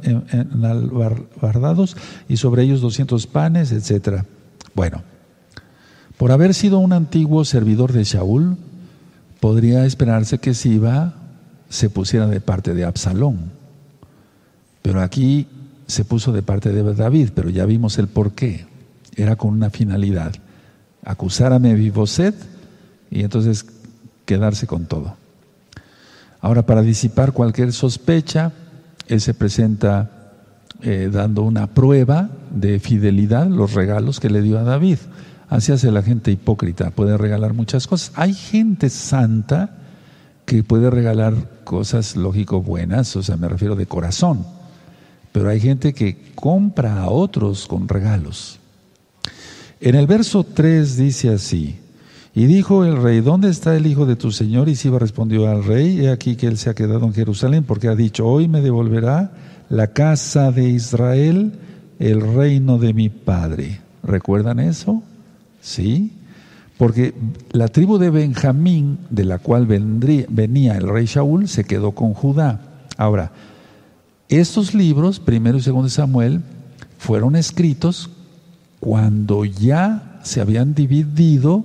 [2.30, 4.22] y sobre ellos 200 panes, etc.
[4.74, 5.02] Bueno,
[6.16, 8.56] por haber sido un antiguo servidor de Shaul,
[9.40, 11.14] podría esperarse que Siba
[11.68, 13.52] se pusiera de parte de Absalón.
[14.82, 15.46] Pero aquí
[15.86, 18.66] se puso de parte de David, pero ya vimos el por qué
[19.16, 20.34] era con una finalidad,
[21.04, 22.34] acusar a Mefiboset
[23.10, 23.66] y entonces
[24.24, 25.16] quedarse con todo.
[26.40, 28.52] Ahora, para disipar cualquier sospecha,
[29.08, 30.10] él se presenta
[30.82, 34.98] eh, dando una prueba de fidelidad, los regalos que le dio a David.
[35.50, 38.12] Así hace la gente hipócrita, puede regalar muchas cosas.
[38.14, 39.76] Hay gente santa
[40.46, 41.34] que puede regalar
[41.64, 44.46] cosas, lógico, buenas, o sea, me refiero de corazón.
[45.32, 48.60] Pero hay gente que compra a otros con regalos.
[49.80, 51.80] En el verso 3 dice así,
[52.32, 54.68] y dijo el rey, ¿dónde está el hijo de tu señor?
[54.68, 57.88] Y Siba respondió al rey, he aquí que él se ha quedado en Jerusalén, porque
[57.88, 59.32] ha dicho, hoy me devolverá
[59.68, 61.54] la casa de Israel,
[61.98, 63.80] el reino de mi padre.
[64.04, 65.02] ¿Recuerdan eso?
[65.60, 66.12] Sí.
[66.78, 67.14] Porque
[67.52, 72.14] la tribu de Benjamín, de la cual vendría, venía el rey Shaul, se quedó con
[72.14, 72.60] Judá.
[72.96, 73.32] Ahora,
[74.28, 76.40] estos libros, primero y segundo de Samuel,
[76.98, 78.10] fueron escritos
[78.78, 81.64] cuando ya se habían dividido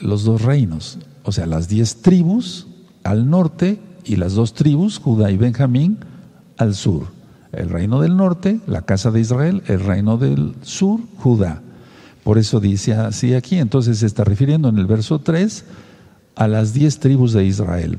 [0.00, 2.66] los dos reinos, o sea, las diez tribus
[3.02, 5.98] al norte y las dos tribus, Judá y Benjamín,
[6.56, 7.08] al sur.
[7.52, 11.62] El reino del norte, la casa de Israel, el reino del sur, Judá.
[12.24, 15.64] Por eso dice así aquí, entonces se está refiriendo en el verso 3
[16.36, 17.98] a las diez tribus de Israel,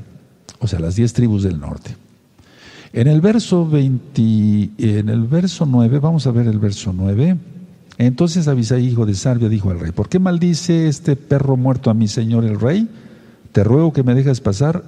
[0.60, 1.96] o sea, las diez tribus del norte.
[2.92, 7.36] En el verso 20, en el verso 9, vamos a ver el verso 9.
[7.98, 11.94] Entonces Abisai, hijo de Sarbia, dijo al rey, ¿por qué maldice este perro muerto a
[11.94, 12.88] mi señor el rey?
[13.52, 14.82] Te ruego que me dejes pasar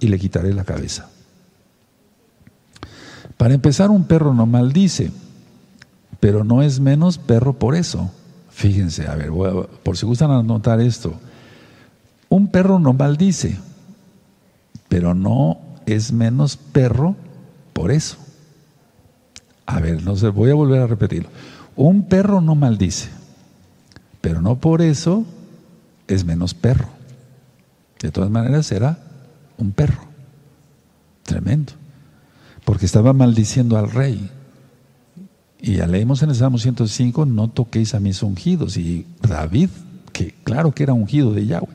[0.00, 1.08] y le quitaré la cabeza.
[3.36, 5.10] Para empezar, un perro no maldice,
[6.20, 8.10] pero no es menos perro por eso.
[8.56, 9.30] Fíjense, a ver,
[9.82, 11.12] por si gustan anotar esto.
[12.30, 13.58] Un perro no maldice,
[14.88, 17.16] pero no es menos perro
[17.74, 18.16] por eso.
[19.66, 21.28] A ver, no sé, voy a volver a repetirlo.
[21.76, 23.10] Un perro no maldice,
[24.22, 25.26] pero no por eso
[26.08, 26.88] es menos perro.
[28.00, 28.98] De todas maneras será
[29.58, 30.00] un perro.
[31.24, 31.74] Tremendo.
[32.64, 34.30] Porque estaba maldiciendo al rey.
[35.60, 38.76] Y ya leemos en el Salmo 105, no toquéis a mis ungidos.
[38.76, 39.70] Y David,
[40.12, 41.68] que claro que era ungido de Yahweh.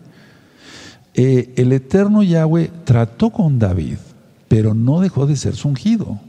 [1.13, 3.97] Eh, el eterno Yahweh trató con David,
[4.47, 6.19] pero no dejó de ser su ungido.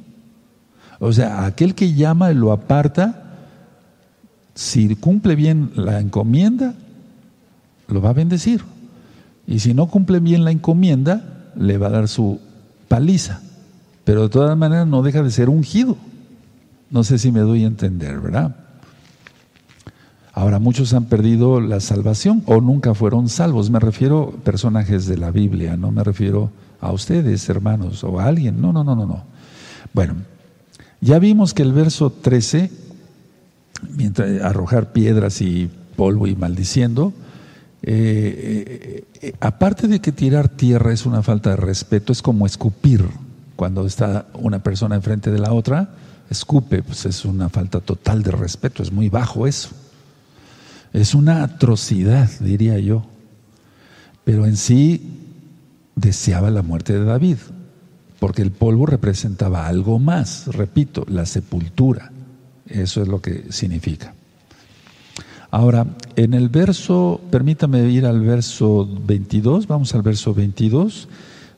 [0.99, 3.23] O sea, aquel que llama y lo aparta,
[4.55, 6.75] si cumple bien la encomienda,
[7.89, 8.63] lo va a bendecir.
[9.47, 12.41] Y si no cumple bien la encomienda, le va a dar su
[12.89, 13.41] paliza.
[14.05, 15.97] Pero de todas maneras no deja de ser ungido.
[16.93, 18.55] No sé si me doy a entender, ¿verdad?
[20.35, 23.71] Ahora, muchos han perdido la salvación o nunca fueron salvos.
[23.71, 26.51] Me refiero a personajes de la Biblia, no me refiero
[26.83, 28.61] a ustedes, hermanos, o a alguien.
[28.61, 29.25] No, no, no, no, no.
[29.95, 30.17] Bueno,
[31.01, 32.71] ya vimos que el verso 13,
[33.97, 37.15] mientras arrojar piedras y polvo y maldiciendo,
[37.83, 42.45] eh, eh, eh, aparte de que tirar tierra es una falta de respeto, es como
[42.45, 43.07] escupir
[43.57, 45.95] cuando está una persona enfrente de la otra
[46.33, 49.71] escupe, pues es una falta total de respeto, es muy bajo eso.
[50.93, 53.07] Es una atrocidad, diría yo.
[54.25, 55.21] Pero en sí
[55.95, 57.39] deseaba la muerte de David,
[58.19, 62.13] porque el polvo representaba algo más, repito, la sepultura.
[62.67, 64.15] Eso es lo que significa.
[65.51, 71.09] Ahora, en el verso, permítame ir al verso 22, vamos al verso 22.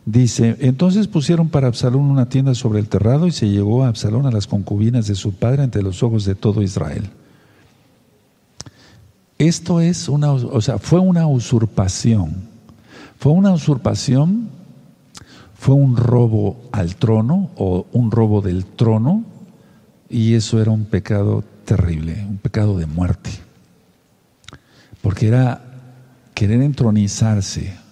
[0.07, 4.27] Dice, entonces pusieron para Absalón una tienda sobre el terrado y se llevó a Absalón
[4.27, 7.09] a las concubinas de su padre ante los ojos de todo Israel.
[9.38, 12.49] Esto es una, o sea, fue una usurpación.
[13.19, 14.51] Fue una usurpación,
[15.55, 19.25] fue un robo al trono o un robo del trono
[20.11, 23.31] y eso era un pecado terrible, un pecado de muerte.
[25.01, 25.62] Porque era
[26.35, 27.84] querer entronizarse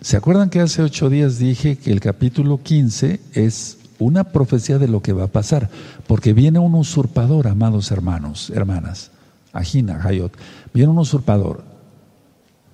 [0.00, 4.86] ¿Se acuerdan que hace ocho días dije que el capítulo 15 es una profecía de
[4.86, 5.70] lo que va a pasar?
[6.06, 9.10] Porque viene un usurpador, amados hermanos, hermanas,
[9.52, 10.32] Ajina, Hayot,
[10.72, 11.64] viene un usurpador,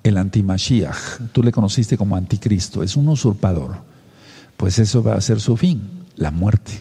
[0.02, 3.76] el antimashiach, tú le conociste como anticristo, es un usurpador.
[4.58, 5.80] Pues eso va a ser su fin,
[6.16, 6.72] la muerte.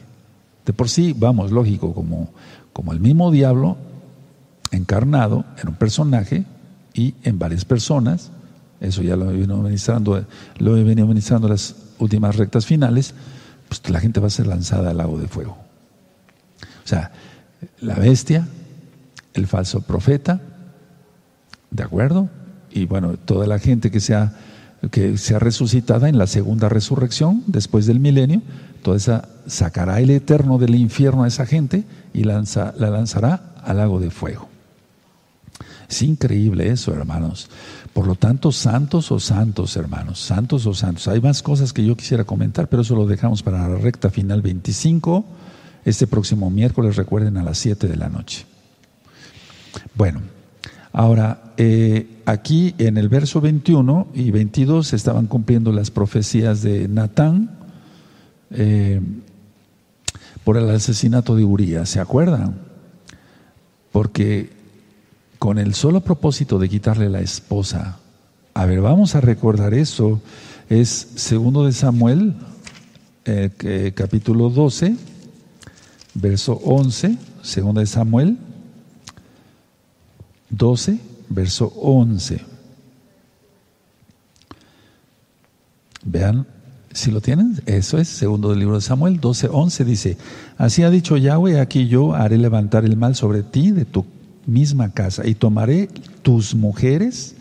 [0.65, 2.31] De por sí, vamos, lógico, como,
[2.73, 3.77] como el mismo diablo
[4.71, 6.43] encarnado en un personaje
[6.93, 8.29] y en varias personas,
[8.83, 10.25] eso ya lo he venido administrando,
[10.59, 11.07] lo he venido
[11.47, 13.13] las últimas rectas finales,
[13.69, 15.57] pues la gente va a ser lanzada al lago de fuego.
[16.83, 17.11] O sea,
[17.79, 18.45] la bestia,
[19.33, 20.41] el falso profeta,
[21.71, 22.29] ¿de acuerdo?
[22.71, 24.33] Y bueno, toda la gente que sea,
[24.91, 28.41] que sea resucitada en la segunda resurrección, después del milenio,
[28.81, 33.77] toda esa sacará el eterno del infierno a esa gente y lanza, la lanzará al
[33.77, 34.52] lago de fuego.
[35.93, 37.51] Es increíble eso, hermanos.
[37.93, 41.07] Por lo tanto, santos o santos, hermanos, santos o santos.
[41.07, 44.41] Hay más cosas que yo quisiera comentar, pero eso lo dejamos para la recta final
[44.41, 45.23] 25,
[45.85, 48.47] este próximo miércoles, recuerden, a las 7 de la noche.
[49.93, 50.21] Bueno,
[50.93, 56.87] ahora, eh, aquí en el verso 21 y 22 se estaban cumpliendo las profecías de
[56.87, 57.51] Natán
[58.49, 58.99] eh,
[60.43, 62.55] por el asesinato de Urias, ¿se acuerdan?
[63.91, 64.62] Porque
[65.43, 67.97] con el solo propósito de quitarle la esposa.
[68.53, 70.21] A ver, vamos a recordar eso.
[70.69, 72.33] Es segundo de Samuel,
[73.25, 74.95] eh, capítulo 12,
[76.13, 78.37] verso 11, segundo de Samuel
[80.49, 82.39] 12, verso 11.
[86.05, 86.47] Vean
[86.93, 90.17] si lo tienen, eso es, segundo del libro de Samuel 12, 11 dice,
[90.57, 94.05] así ha dicho Yahweh, aquí yo haré levantar el mal sobre ti de tu
[94.45, 95.87] misma casa y tomaré
[96.21, 97.35] tus mujeres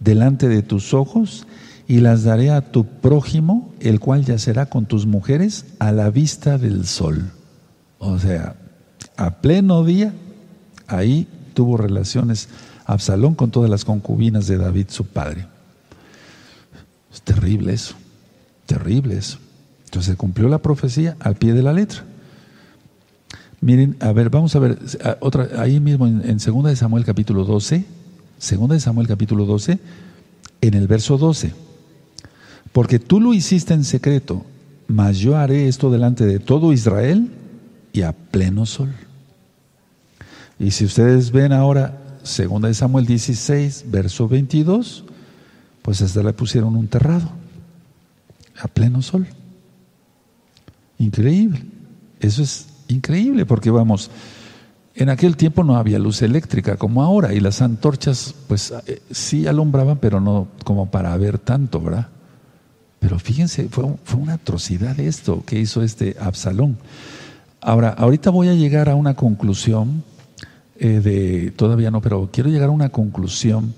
[0.00, 1.46] delante de tus ojos
[1.86, 6.56] y las daré a tu prójimo, el cual yacerá con tus mujeres a la vista
[6.58, 7.32] del sol.
[7.98, 8.54] O sea,
[9.16, 10.12] a pleno día,
[10.86, 12.48] ahí tuvo relaciones
[12.86, 15.46] Absalón con todas las concubinas de David, su padre.
[17.12, 17.94] Es terrible eso,
[18.66, 19.38] terrible eso.
[19.84, 22.04] Entonces cumplió la profecía al pie de la letra.
[23.60, 24.78] Miren, a ver, vamos a ver,
[25.20, 27.84] otra, ahí mismo en, en 2 de Samuel capítulo 12,
[28.56, 29.78] 2 de Samuel capítulo 12,
[30.62, 31.52] en el verso 12.
[32.72, 34.44] Porque tú lo hiciste en secreto,
[34.88, 37.30] mas yo haré esto delante de todo Israel
[37.92, 38.94] y a pleno sol.
[40.58, 45.04] Y si ustedes ven ahora, 2 de Samuel 16, verso 22,
[45.82, 47.30] pues hasta le pusieron un terrado
[48.58, 49.26] a pleno sol.
[50.98, 51.62] Increíble.
[52.20, 54.10] Eso es increíble porque vamos,
[54.94, 59.46] en aquel tiempo no había luz eléctrica como ahora y las antorchas pues eh, sí
[59.46, 62.08] alumbraban, pero no como para ver tanto, ¿verdad?
[62.98, 66.76] Pero fíjense, fue, fue una atrocidad esto que hizo este Absalón.
[67.60, 70.02] Ahora, ahorita voy a llegar a una conclusión
[70.78, 73.74] eh, de, todavía no, pero quiero llegar a una conclusión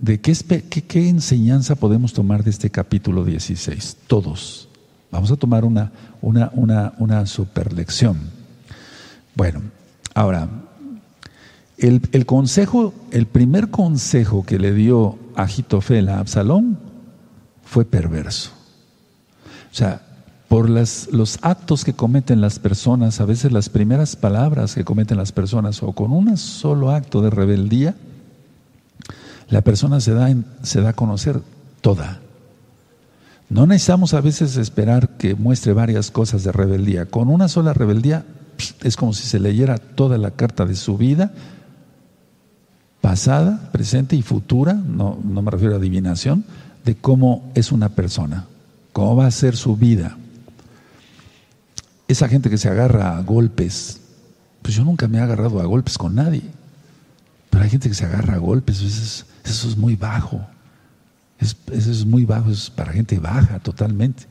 [0.00, 0.34] de qué,
[0.70, 4.69] qué, qué enseñanza podemos tomar de este capítulo 16, todos.
[5.10, 8.18] Vamos a tomar una, una, una, una super lección.
[9.34, 9.62] Bueno,
[10.14, 10.48] ahora,
[11.78, 16.78] el, el, consejo, el primer consejo que le dio Agitofel a Absalón
[17.64, 18.50] fue perverso.
[19.72, 20.02] O sea,
[20.48, 25.16] por las, los actos que cometen las personas, a veces las primeras palabras que cometen
[25.16, 27.94] las personas, o con un solo acto de rebeldía,
[29.48, 30.28] la persona se da,
[30.62, 31.40] se da a conocer
[31.80, 32.20] toda.
[33.50, 37.06] No necesitamos a veces esperar que muestre varias cosas de rebeldía.
[37.06, 38.24] Con una sola rebeldía
[38.84, 41.32] es como si se leyera toda la carta de su vida,
[43.00, 46.44] pasada, presente y futura, no, no me refiero a adivinación,
[46.84, 48.46] de cómo es una persona,
[48.92, 50.16] cómo va a ser su vida.
[52.06, 54.00] Esa gente que se agarra a golpes,
[54.62, 56.42] pues yo nunca me he agarrado a golpes con nadie,
[57.50, 60.40] pero hay gente que se agarra a golpes, eso eso es muy bajo.
[61.40, 64.24] Es, eso es muy bajo, es para gente baja totalmente.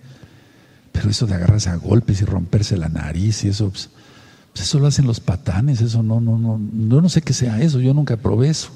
[0.91, 3.89] Pero eso de agarrarse a golpes y romperse la nariz y eso, pues,
[4.53, 7.61] pues eso lo hacen los patanes, eso no, no, no, yo no sé qué sea
[7.61, 8.69] eso, yo nunca probé eso.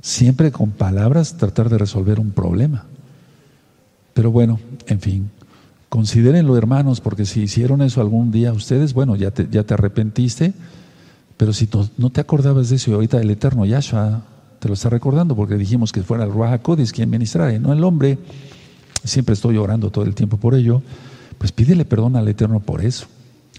[0.00, 2.84] Siempre con palabras tratar de resolver un problema.
[4.14, 5.30] Pero bueno, en fin,
[5.88, 10.54] considérenlo hermanos, porque si hicieron eso algún día ustedes, bueno, ya te, ya te arrepentiste,
[11.36, 14.22] pero si no, te acordabas de eso y ahorita el eterno Yahshua
[14.58, 16.60] te lo está recordando porque dijimos que fuera el Ruach
[16.92, 18.18] quien ministrara y no el hombre.
[19.04, 20.82] Siempre estoy orando todo el tiempo por ello.
[21.38, 23.06] Pues pídele perdón al Eterno por eso.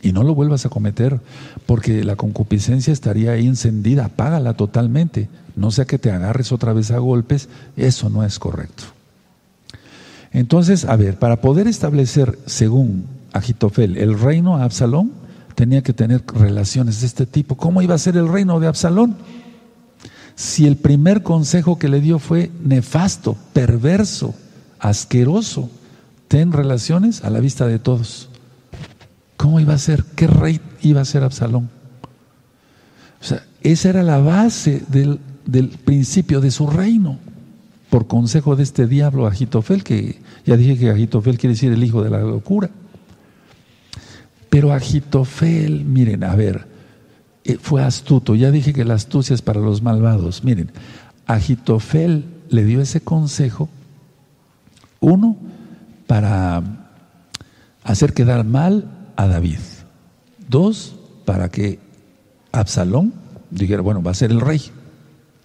[0.02, 1.20] Y no lo vuelvas a cometer,
[1.66, 4.06] porque la concupiscencia estaría ahí encendida.
[4.06, 5.30] Apágala totalmente.
[5.56, 7.50] No sea que te agarres otra vez a golpes.
[7.76, 8.84] Eso no es correcto.
[10.32, 15.12] Entonces, a ver, para poder establecer, según Agitofel, el reino a Absalón,
[15.56, 17.58] tenía que tener relaciones de este tipo.
[17.58, 19.18] ¿Cómo iba a ser el reino de Absalón?
[20.40, 24.34] Si el primer consejo que le dio fue nefasto, perverso,
[24.80, 25.70] asqueroso?
[26.30, 28.30] Ten relaciones a la vista de todos.
[29.36, 30.06] ¿Cómo iba a ser?
[30.16, 31.70] ¿Qué rey iba a ser Absalón?
[33.20, 35.20] O sea, esa era la base del,
[35.84, 37.20] principio de su reino,
[37.90, 42.02] por consejo de este diablo Agitofel, que ya dije que Agitofel quiere decir el hijo
[42.02, 42.70] de la locura.
[44.50, 46.66] Pero Agitofel, miren, a ver,
[47.58, 48.36] fue astuto.
[48.36, 50.44] Ya dije que la astucia es para los malvados.
[50.44, 50.72] Miren,
[51.26, 53.70] Agitofel le dio ese consejo,
[55.00, 55.38] uno,
[56.08, 56.64] para
[57.84, 58.86] hacer quedar mal
[59.16, 59.60] a David.
[60.48, 60.96] Dos,
[61.26, 61.80] para que
[62.52, 63.14] Absalón
[63.52, 64.62] dijera, bueno, va a ser el rey,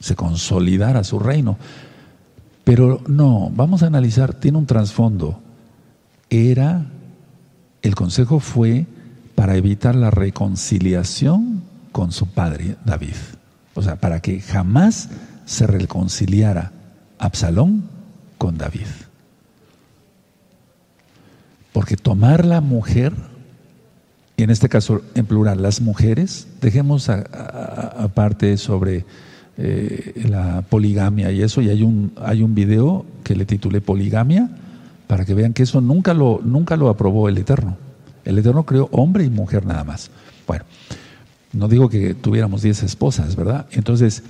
[0.01, 1.59] se consolidara su reino.
[2.65, 5.39] Pero no, vamos a analizar, tiene un trasfondo.
[6.31, 6.87] Era,
[7.83, 8.87] el consejo fue
[9.35, 11.63] para evitar la reconciliación
[11.95, 13.15] con su padre David.
[13.75, 15.11] O sea, para que jamás
[15.47, 16.73] se reconciliara
[17.21, 17.85] Absalón
[18.37, 18.89] con David.
[21.73, 23.13] Porque tomar la mujer,
[24.37, 29.05] y en este caso en plural las mujeres, dejemos aparte sobre
[29.57, 34.51] eh, la poligamia y eso, y hay un, hay un video que le titulé Poligamia,
[35.07, 37.77] para que vean que eso nunca lo, nunca lo aprobó el Eterno.
[38.25, 40.11] El Eterno creó hombre y mujer nada más.
[40.45, 40.65] Bueno,
[41.55, 43.67] no digo que tuviéramos diez esposas, ¿verdad?
[43.73, 44.23] Entonces,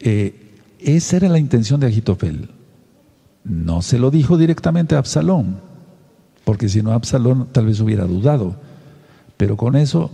[0.00, 2.50] eh, esa era la intención de Agitofel.
[3.44, 5.60] No se lo dijo directamente a Absalón,
[6.44, 8.56] porque si no Absalón tal vez hubiera dudado.
[9.36, 10.10] Pero con eso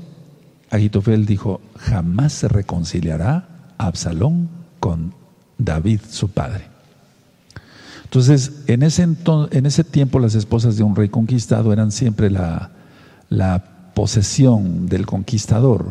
[0.70, 4.48] Agitofel dijo, jamás se reconciliará Absalón
[4.80, 5.14] con
[5.58, 6.64] David, su padre.
[8.04, 12.70] Entonces, en ese, en ese tiempo las esposas de un rey conquistado eran siempre la,
[13.94, 15.86] posesión del conquistador.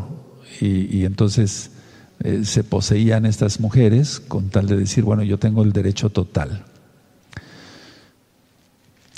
[0.61, 1.71] Y, entonces
[2.19, 6.63] eh, se poseían estas mujeres con tal de decir, bueno, yo tengo el derecho total.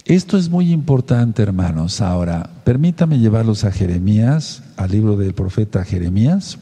[0.05, 1.99] Esto es muy importante, hermanos.
[1.99, 6.59] Ahora, permítame llevarlos a Jeremías, al libro del profeta Jeremías.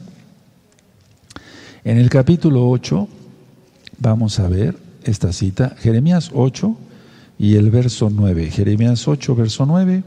[1.84, 3.06] En el capítulo 8
[3.98, 6.76] vamos a ver esta cita, Jeremías 8
[7.38, 8.50] y el verso 9.
[8.50, 10.02] Jeremías 8, verso 9.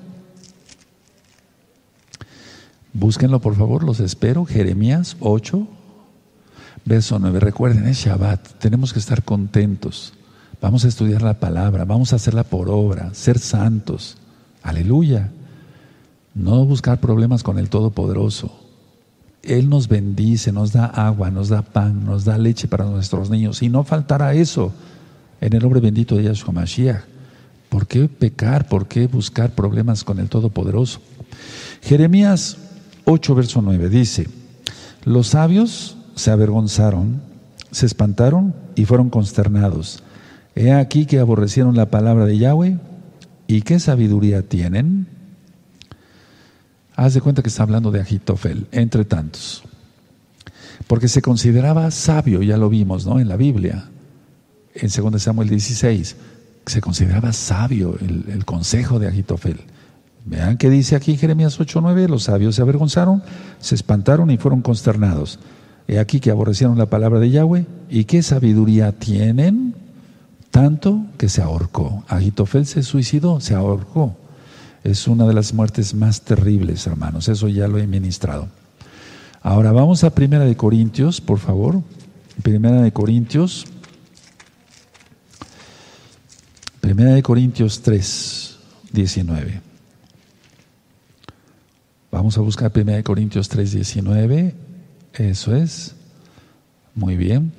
[3.00, 4.43] Búsquenlo por favor, los espero.
[4.43, 5.68] Jeremías 8,
[6.84, 7.39] verso 9.
[7.39, 10.14] Recuerden, es Shabbat, tenemos que estar contentos.
[10.60, 14.18] Vamos a estudiar la palabra, vamos a hacerla por obra, ser santos.
[14.64, 15.30] Aleluya.
[16.34, 18.52] No buscar problemas con el Todopoderoso.
[19.43, 23.62] Él nos bendice, nos da agua, nos da pan, nos da leche para nuestros niños.
[23.62, 24.74] Y no faltará eso
[25.39, 27.04] en el nombre bendito de Yahshua Mashiach.
[27.70, 28.68] ¿Por qué pecar?
[28.68, 31.00] ¿Por qué buscar problemas con el Todopoderoso?
[31.84, 32.58] Jeremías
[33.10, 34.28] 8, verso 9 dice,
[35.05, 37.22] los sabios se avergonzaron,
[37.72, 40.03] se espantaron y fueron consternados
[40.58, 42.80] He aquí que aborrecieron la palabra de Yahweh
[43.45, 45.05] y qué sabiduría tienen.
[46.95, 49.62] Haz de cuenta que está hablando de Agitofel, entre tantos.
[50.88, 53.20] Porque se consideraba sabio, ya lo vimos, ¿no?
[53.20, 53.88] En la Biblia,
[54.74, 56.16] en 2 Samuel 16,
[56.66, 59.60] se consideraba sabio el, el consejo de Agitofel.
[60.28, 63.24] Vean que dice aquí Jeremías 8:9, los sabios se avergonzaron,
[63.60, 65.40] se espantaron y fueron consternados.
[65.88, 69.74] He aquí que aborrecieron la palabra de Yahweh y qué sabiduría tienen
[70.52, 72.04] tanto que se ahorcó.
[72.10, 74.18] Agitofel se suicidó, se ahorcó.
[74.84, 77.30] Es una de las muertes más terribles, hermanos.
[77.30, 78.50] Eso ya lo he ministrado.
[79.42, 81.82] Ahora vamos a Primera de Corintios, por favor.
[82.44, 83.66] Primera de Corintios.
[86.82, 88.58] Primera de Corintios 3,
[88.92, 89.66] 19.
[92.18, 94.55] Vamos a buscar Primera de Corintios 3, 19.
[95.13, 95.93] Eso es.
[96.95, 97.51] Muy bien.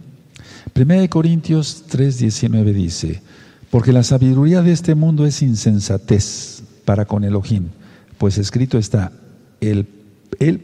[0.72, 3.22] Primera de Corintios 3:19 dice,
[3.70, 7.68] porque la sabiduría de este mundo es insensatez para con Elohim,
[8.18, 9.12] pues escrito está,
[9.61, 9.86] él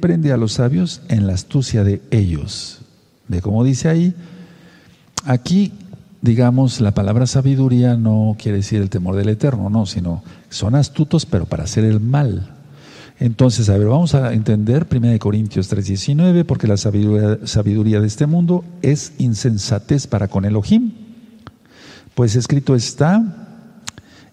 [0.01, 2.81] prende a los sabios en la astucia de ellos.
[3.29, 4.15] De como dice ahí,
[5.25, 5.73] aquí,
[6.21, 11.27] digamos, la palabra sabiduría no quiere decir el temor del eterno, no, sino son astutos,
[11.27, 12.54] pero para hacer el mal.
[13.21, 18.65] Entonces, a ver, vamos a entender 1 Corintios 3:19, porque la sabiduría, de este mundo
[18.83, 20.93] es insensatez para con Elohim.
[22.15, 23.51] Pues escrito está,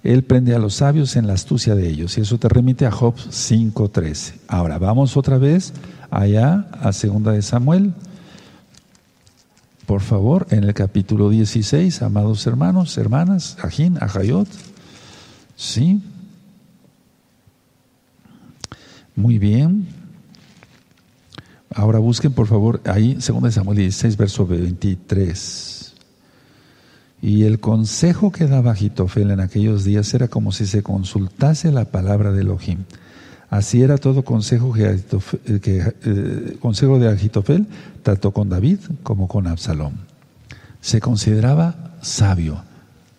[0.04, 2.18] Él prende a los sabios en la astucia de ellos.
[2.18, 4.34] Y eso te remite a Job 5:13.
[4.48, 5.74] Ahora, vamos otra vez
[6.10, 7.94] allá a segunda de Samuel.
[9.86, 14.48] Por favor, en el capítulo 16, amados hermanos, hermanas, Ajín, Ajayot.
[15.56, 16.02] Sí.
[19.16, 19.88] Muy bien.
[21.74, 25.94] Ahora busquen por favor ahí, 2 Samuel 16, verso 23.
[27.22, 31.86] Y el consejo que daba Agitofel en aquellos días era como si se consultase la
[31.86, 32.80] palabra de Elohim.
[33.50, 35.04] Así era todo consejo, que,
[35.46, 37.68] eh, consejo de Agitofel,
[38.02, 39.94] tanto con David como con Absalón.
[40.80, 42.64] Se consideraba sabio,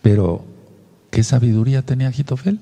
[0.01, 0.45] pero
[1.11, 2.61] ¿qué sabiduría tenía Agitofel?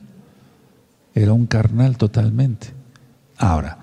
[1.14, 2.79] Era un carnal totalmente.
[3.40, 3.78] Ahora,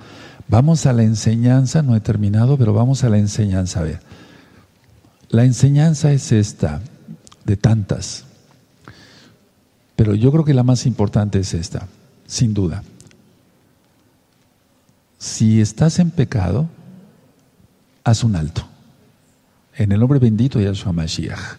[0.48, 3.80] vamos a la enseñanza, no he terminado, pero vamos a la enseñanza.
[3.80, 4.00] A ver,
[5.30, 6.80] la enseñanza es esta,
[7.44, 8.26] de tantas,
[9.96, 11.88] pero yo creo que la más importante es esta,
[12.28, 12.84] sin duda.
[15.18, 16.70] Si estás en pecado,
[18.04, 18.68] haz un alto.
[19.76, 21.58] En el nombre bendito de Yahshua Mashiach.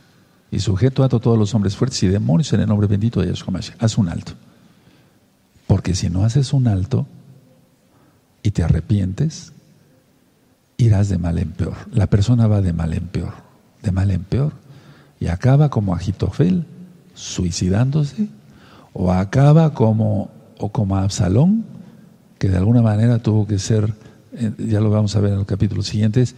[0.53, 3.51] Y sujeto a todos los hombres fuertes y demonios en el nombre bendito de Yahshua
[3.51, 3.83] Mashiach.
[3.83, 4.35] Haz un alto.
[5.67, 7.09] Porque si no haces un alto,
[8.49, 9.53] y te arrepientes,
[10.79, 11.77] irás de mal en peor.
[11.93, 13.35] La persona va de mal en peor,
[13.83, 14.55] de mal en peor.
[15.21, 16.65] Y acaba como Agitofel,
[17.13, 18.31] suicidándose,
[18.95, 21.67] o acaba como, o como Absalón,
[22.39, 23.93] que de alguna manera tuvo que ser,
[24.33, 26.35] eh, ya lo vamos a ver en los capítulos siguientes,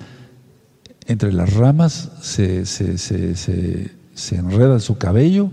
[1.06, 5.52] entre las ramas se, se, se, se enreda su cabello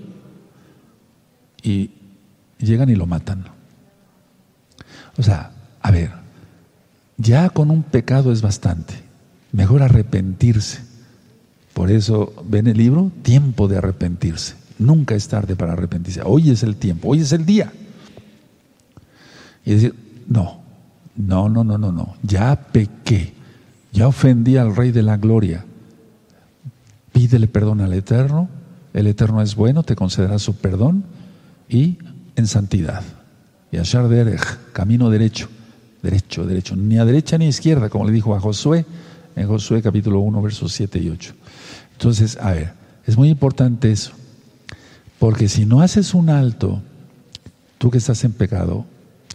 [1.61, 1.91] y
[2.57, 3.45] llegan y lo matan.
[5.19, 5.51] O sea,
[5.83, 6.16] a ver,
[7.17, 8.93] ya con un pecado es bastante.
[9.51, 10.79] Mejor arrepentirse.
[11.73, 14.55] Por eso, ven el libro, tiempo de arrepentirse.
[14.79, 16.21] Nunca es tarde para arrepentirse.
[16.23, 17.71] Hoy es el tiempo, hoy es el día.
[19.65, 19.95] Y decir,
[20.27, 20.61] no,
[21.15, 22.15] no, no, no, no, no.
[22.23, 23.33] Ya pequé,
[23.91, 25.65] ya ofendí al Rey de la Gloria.
[27.11, 28.49] Pídele perdón al Eterno.
[28.93, 31.03] El Eterno es bueno, te concederá su perdón
[31.69, 31.97] y
[32.35, 33.03] en santidad.
[33.71, 35.49] Y Ashar Derech, camino derecho,
[36.01, 38.85] derecho, derecho, ni a derecha ni a izquierda, como le dijo a Josué
[39.37, 41.33] en Josué capítulo 1, versos 7 y 8.
[41.93, 42.73] Entonces, a ver,
[43.05, 44.11] es muy importante eso,
[45.19, 46.81] porque si no haces un alto,
[47.77, 48.85] tú que estás en pecado,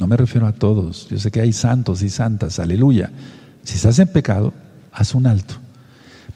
[0.01, 3.11] no me refiero a todos, yo sé que hay santos y santas, aleluya.
[3.63, 4.53] Si estás en pecado,
[4.93, 5.55] haz un alto,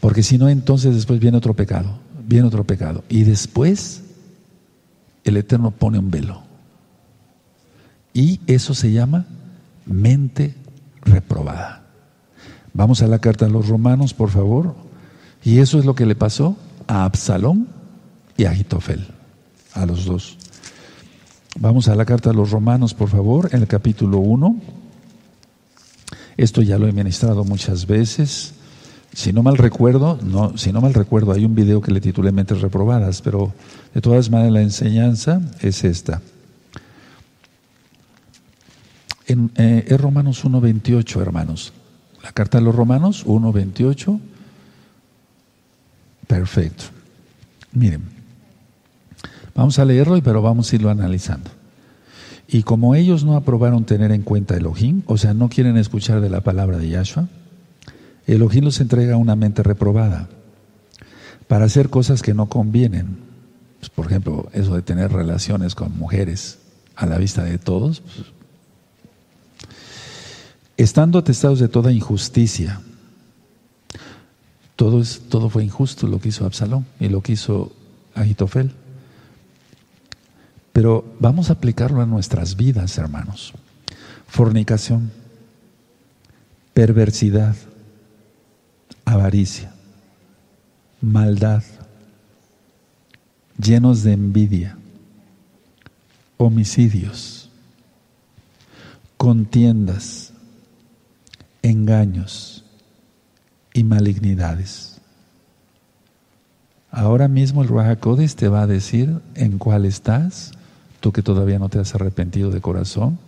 [0.00, 4.02] porque si no, entonces después viene otro pecado, viene otro pecado, y después
[5.24, 6.42] el Eterno pone un velo.
[8.14, 9.26] Y eso se llama
[9.87, 10.55] mente
[11.03, 11.84] reprobada.
[12.74, 14.74] Vamos a la carta a los romanos, por favor.
[15.43, 16.57] Y eso es lo que le pasó
[16.87, 17.68] a Absalón
[18.37, 19.07] y a Agitofel,
[19.72, 20.37] a los dos.
[21.59, 24.57] Vamos a la carta a los romanos, por favor, en el capítulo 1.
[26.37, 28.53] Esto ya lo he ministrado muchas veces.
[29.14, 32.32] Si no mal recuerdo, no, si no mal recuerdo, hay un video que le titulé
[32.32, 33.55] Mentes reprobadas, pero
[33.95, 36.20] de todas maneras la enseñanza es esta.
[39.26, 41.72] En, eh, es Romanos 1.28, hermanos.
[42.22, 44.20] La carta de los Romanos 1.28.
[46.26, 46.84] Perfecto.
[47.72, 48.02] Miren,
[49.54, 51.50] vamos a leerlo, pero vamos a irlo analizando.
[52.48, 56.30] Y como ellos no aprobaron tener en cuenta Elohim, o sea, no quieren escuchar de
[56.30, 57.28] la palabra de Yahshua,
[58.26, 60.28] Elohim los entrega una mente reprobada
[61.48, 63.18] para hacer cosas que no convienen.
[63.78, 66.58] Pues, por ejemplo, eso de tener relaciones con mujeres
[66.94, 68.00] a la vista de todos.
[68.00, 68.26] Pues,
[70.76, 72.80] estando atestados de toda injusticia,
[74.76, 77.72] todo, fue injusto lo que hizo Absalón y lo que hizo
[78.14, 78.72] Agitofel.
[80.72, 83.54] Pero vamos a aplicarlo a nuestras vidas, hermanos.
[84.28, 85.10] Fornicación,
[86.74, 87.56] perversidad,
[89.06, 89.72] avaricia,
[91.00, 91.62] maldad,
[93.58, 94.76] llenos de envidia,
[96.36, 97.48] homicidios,
[99.16, 100.25] contiendas,
[101.70, 102.64] engaños
[103.72, 105.00] y malignidades.
[106.90, 110.52] Ahora mismo el Ruajacodes te va a decir en cuál estás,
[111.00, 113.18] tú que todavía no te has arrepentido de corazón,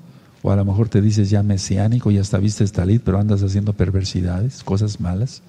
[0.42, 3.72] o a lo mejor te dices ya mesiánico, ya hasta viste talit, pero andas haciendo
[3.72, 5.42] perversidades, cosas malas.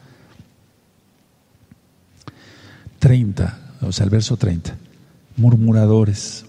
[2.97, 4.75] 30, o sea, el verso 30.
[5.37, 6.45] Murmuradores,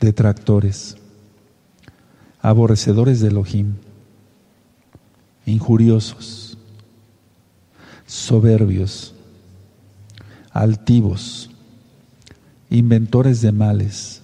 [0.00, 0.96] detractores,
[2.40, 3.74] aborrecedores de Elohim,
[5.46, 6.56] injuriosos,
[8.06, 9.14] soberbios,
[10.50, 11.50] altivos,
[12.70, 14.22] inventores de males,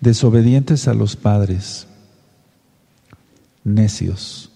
[0.00, 1.86] desobedientes a los padres,
[3.64, 4.50] necios,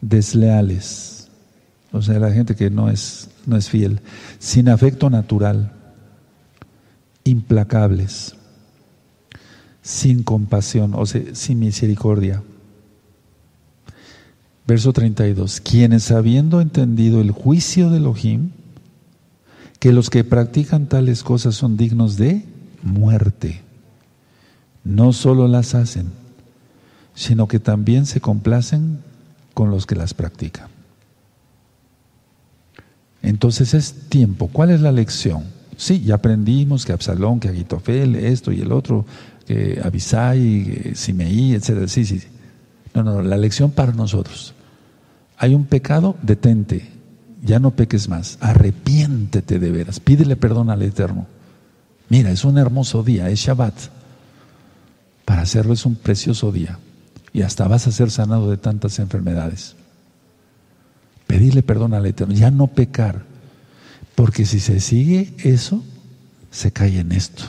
[0.00, 1.14] desleales
[1.94, 4.00] o sea, la gente que no es, no es fiel,
[4.40, 5.72] sin afecto natural,
[7.22, 8.34] implacables,
[9.80, 12.42] sin compasión, o sea, sin misericordia.
[14.66, 18.50] Verso 32, quienes habiendo entendido el juicio de Elohim,
[19.78, 22.44] que los que practican tales cosas son dignos de
[22.82, 23.60] muerte,
[24.84, 26.06] no solo las hacen,
[27.14, 29.00] sino que también se complacen
[29.52, 30.68] con los que las practican.
[33.22, 34.48] Entonces es tiempo.
[34.48, 35.44] ¿Cuál es la lección?
[35.76, 39.04] Sí, ya aprendimos que Absalón, que Agitofel, esto y el otro,
[39.46, 41.86] que Abisai, que Simeí, etc.
[41.88, 42.20] Sí, sí.
[42.94, 44.54] No, no, la lección para nosotros.
[45.36, 46.90] Hay un pecado, detente.
[47.42, 48.38] Ya no peques más.
[48.40, 50.00] Arrepiéntete de veras.
[50.00, 51.26] Pídele perdón al Eterno.
[52.08, 53.74] Mira, es un hermoso día, es Shabbat.
[55.24, 56.78] Para hacerlo es un precioso día.
[57.32, 59.74] Y hasta vas a ser sanado de tantas enfermedades.
[61.26, 63.24] Pedirle perdón al Eterno, ya no pecar.
[64.14, 65.82] Porque si se sigue eso,
[66.50, 67.42] se cae en esto.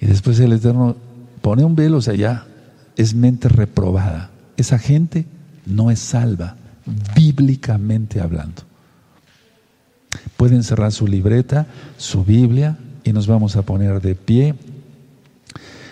[0.00, 0.96] Y después el Eterno
[1.42, 2.02] pone un velo, o
[3.00, 4.30] es mente reprobada.
[4.58, 5.24] Esa gente
[5.64, 6.56] no es salva,
[7.16, 8.62] bíblicamente hablando.
[10.36, 14.54] Pueden cerrar su libreta, su Biblia, y nos vamos a poner de pie.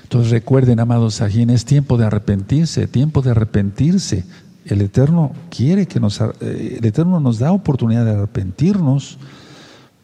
[0.02, 4.24] Entonces recuerden, amados Sajín, es tiempo de arrepentirse, tiempo de arrepentirse.
[4.66, 9.16] El Eterno quiere que nos, eh, el Eterno nos da oportunidad de arrepentirnos.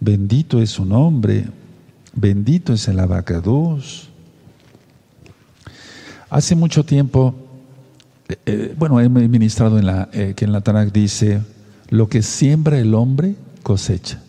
[0.01, 1.49] Bendito es su nombre,
[2.15, 4.09] bendito es el abacados.
[6.35, 7.33] Hace mucho tiempo,
[8.29, 11.41] eh, eh, bueno, he ministrado en la, que en la Tanakh dice,
[11.91, 14.21] lo que siembra el hombre cosecha.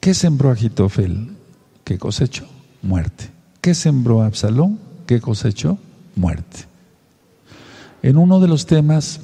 [0.00, 1.28] ¿Qué sembró Agitofel?
[1.84, 2.46] ¿Qué cosechó?
[2.80, 3.28] Muerte.
[3.60, 4.78] ¿Qué sembró Absalón?
[5.04, 5.76] ¿Qué cosechó?
[6.16, 6.60] Muerte.
[8.02, 9.20] En uno de los temas,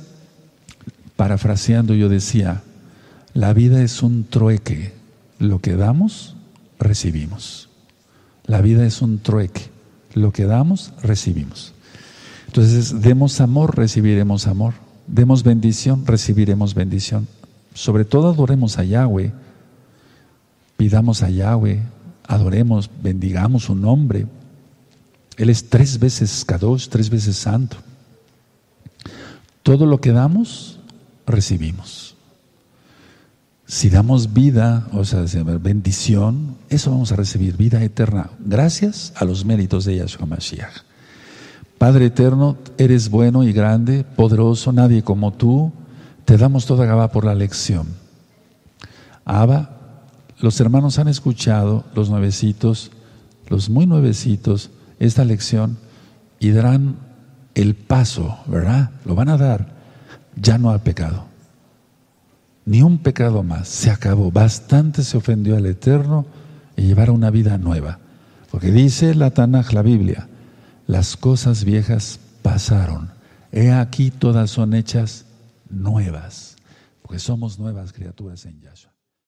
[1.16, 2.62] parafraseando, yo decía,
[3.32, 4.92] la vida es un trueque.
[5.38, 6.36] Lo que damos,
[6.78, 7.70] recibimos.
[8.44, 9.70] La vida es un trueque.
[10.12, 11.72] Lo que damos, recibimos.
[12.56, 14.72] Entonces, demos amor, recibiremos amor.
[15.06, 17.28] Demos bendición, recibiremos bendición.
[17.74, 19.30] Sobre todo adoremos a Yahweh.
[20.78, 21.82] Pidamos a Yahweh,
[22.26, 24.26] adoremos, bendigamos su nombre.
[25.36, 27.76] Él es tres veces Kadosh, tres veces santo.
[29.62, 30.80] Todo lo que damos,
[31.26, 32.14] recibimos.
[33.66, 35.26] Si damos vida, o sea,
[35.60, 40.85] bendición, eso vamos a recibir, vida eterna, gracias a los méritos de Yahshua Mashiach.
[41.78, 45.72] Padre eterno, eres bueno y grande, poderoso, nadie como tú.
[46.24, 47.86] Te damos toda Gaba por la lección.
[49.24, 49.76] Abba,
[50.40, 52.90] los hermanos han escuchado, los nuevecitos,
[53.48, 55.78] los muy nuevecitos, esta lección
[56.40, 56.96] y darán
[57.54, 58.90] el paso, ¿verdad?
[59.04, 59.74] Lo van a dar.
[60.40, 61.24] Ya no ha pecado.
[62.66, 63.68] Ni un pecado más.
[63.68, 64.30] Se acabó.
[64.30, 66.26] Bastante se ofendió al Eterno
[66.76, 67.98] y llevar una vida nueva.
[68.50, 70.28] Porque dice la Tanaj, la Biblia,
[70.86, 73.10] las cosas viejas pasaron.
[73.52, 75.26] He aquí todas son hechas
[75.68, 76.56] nuevas.
[77.02, 78.95] Porque somos nuevas criaturas en Yahshua.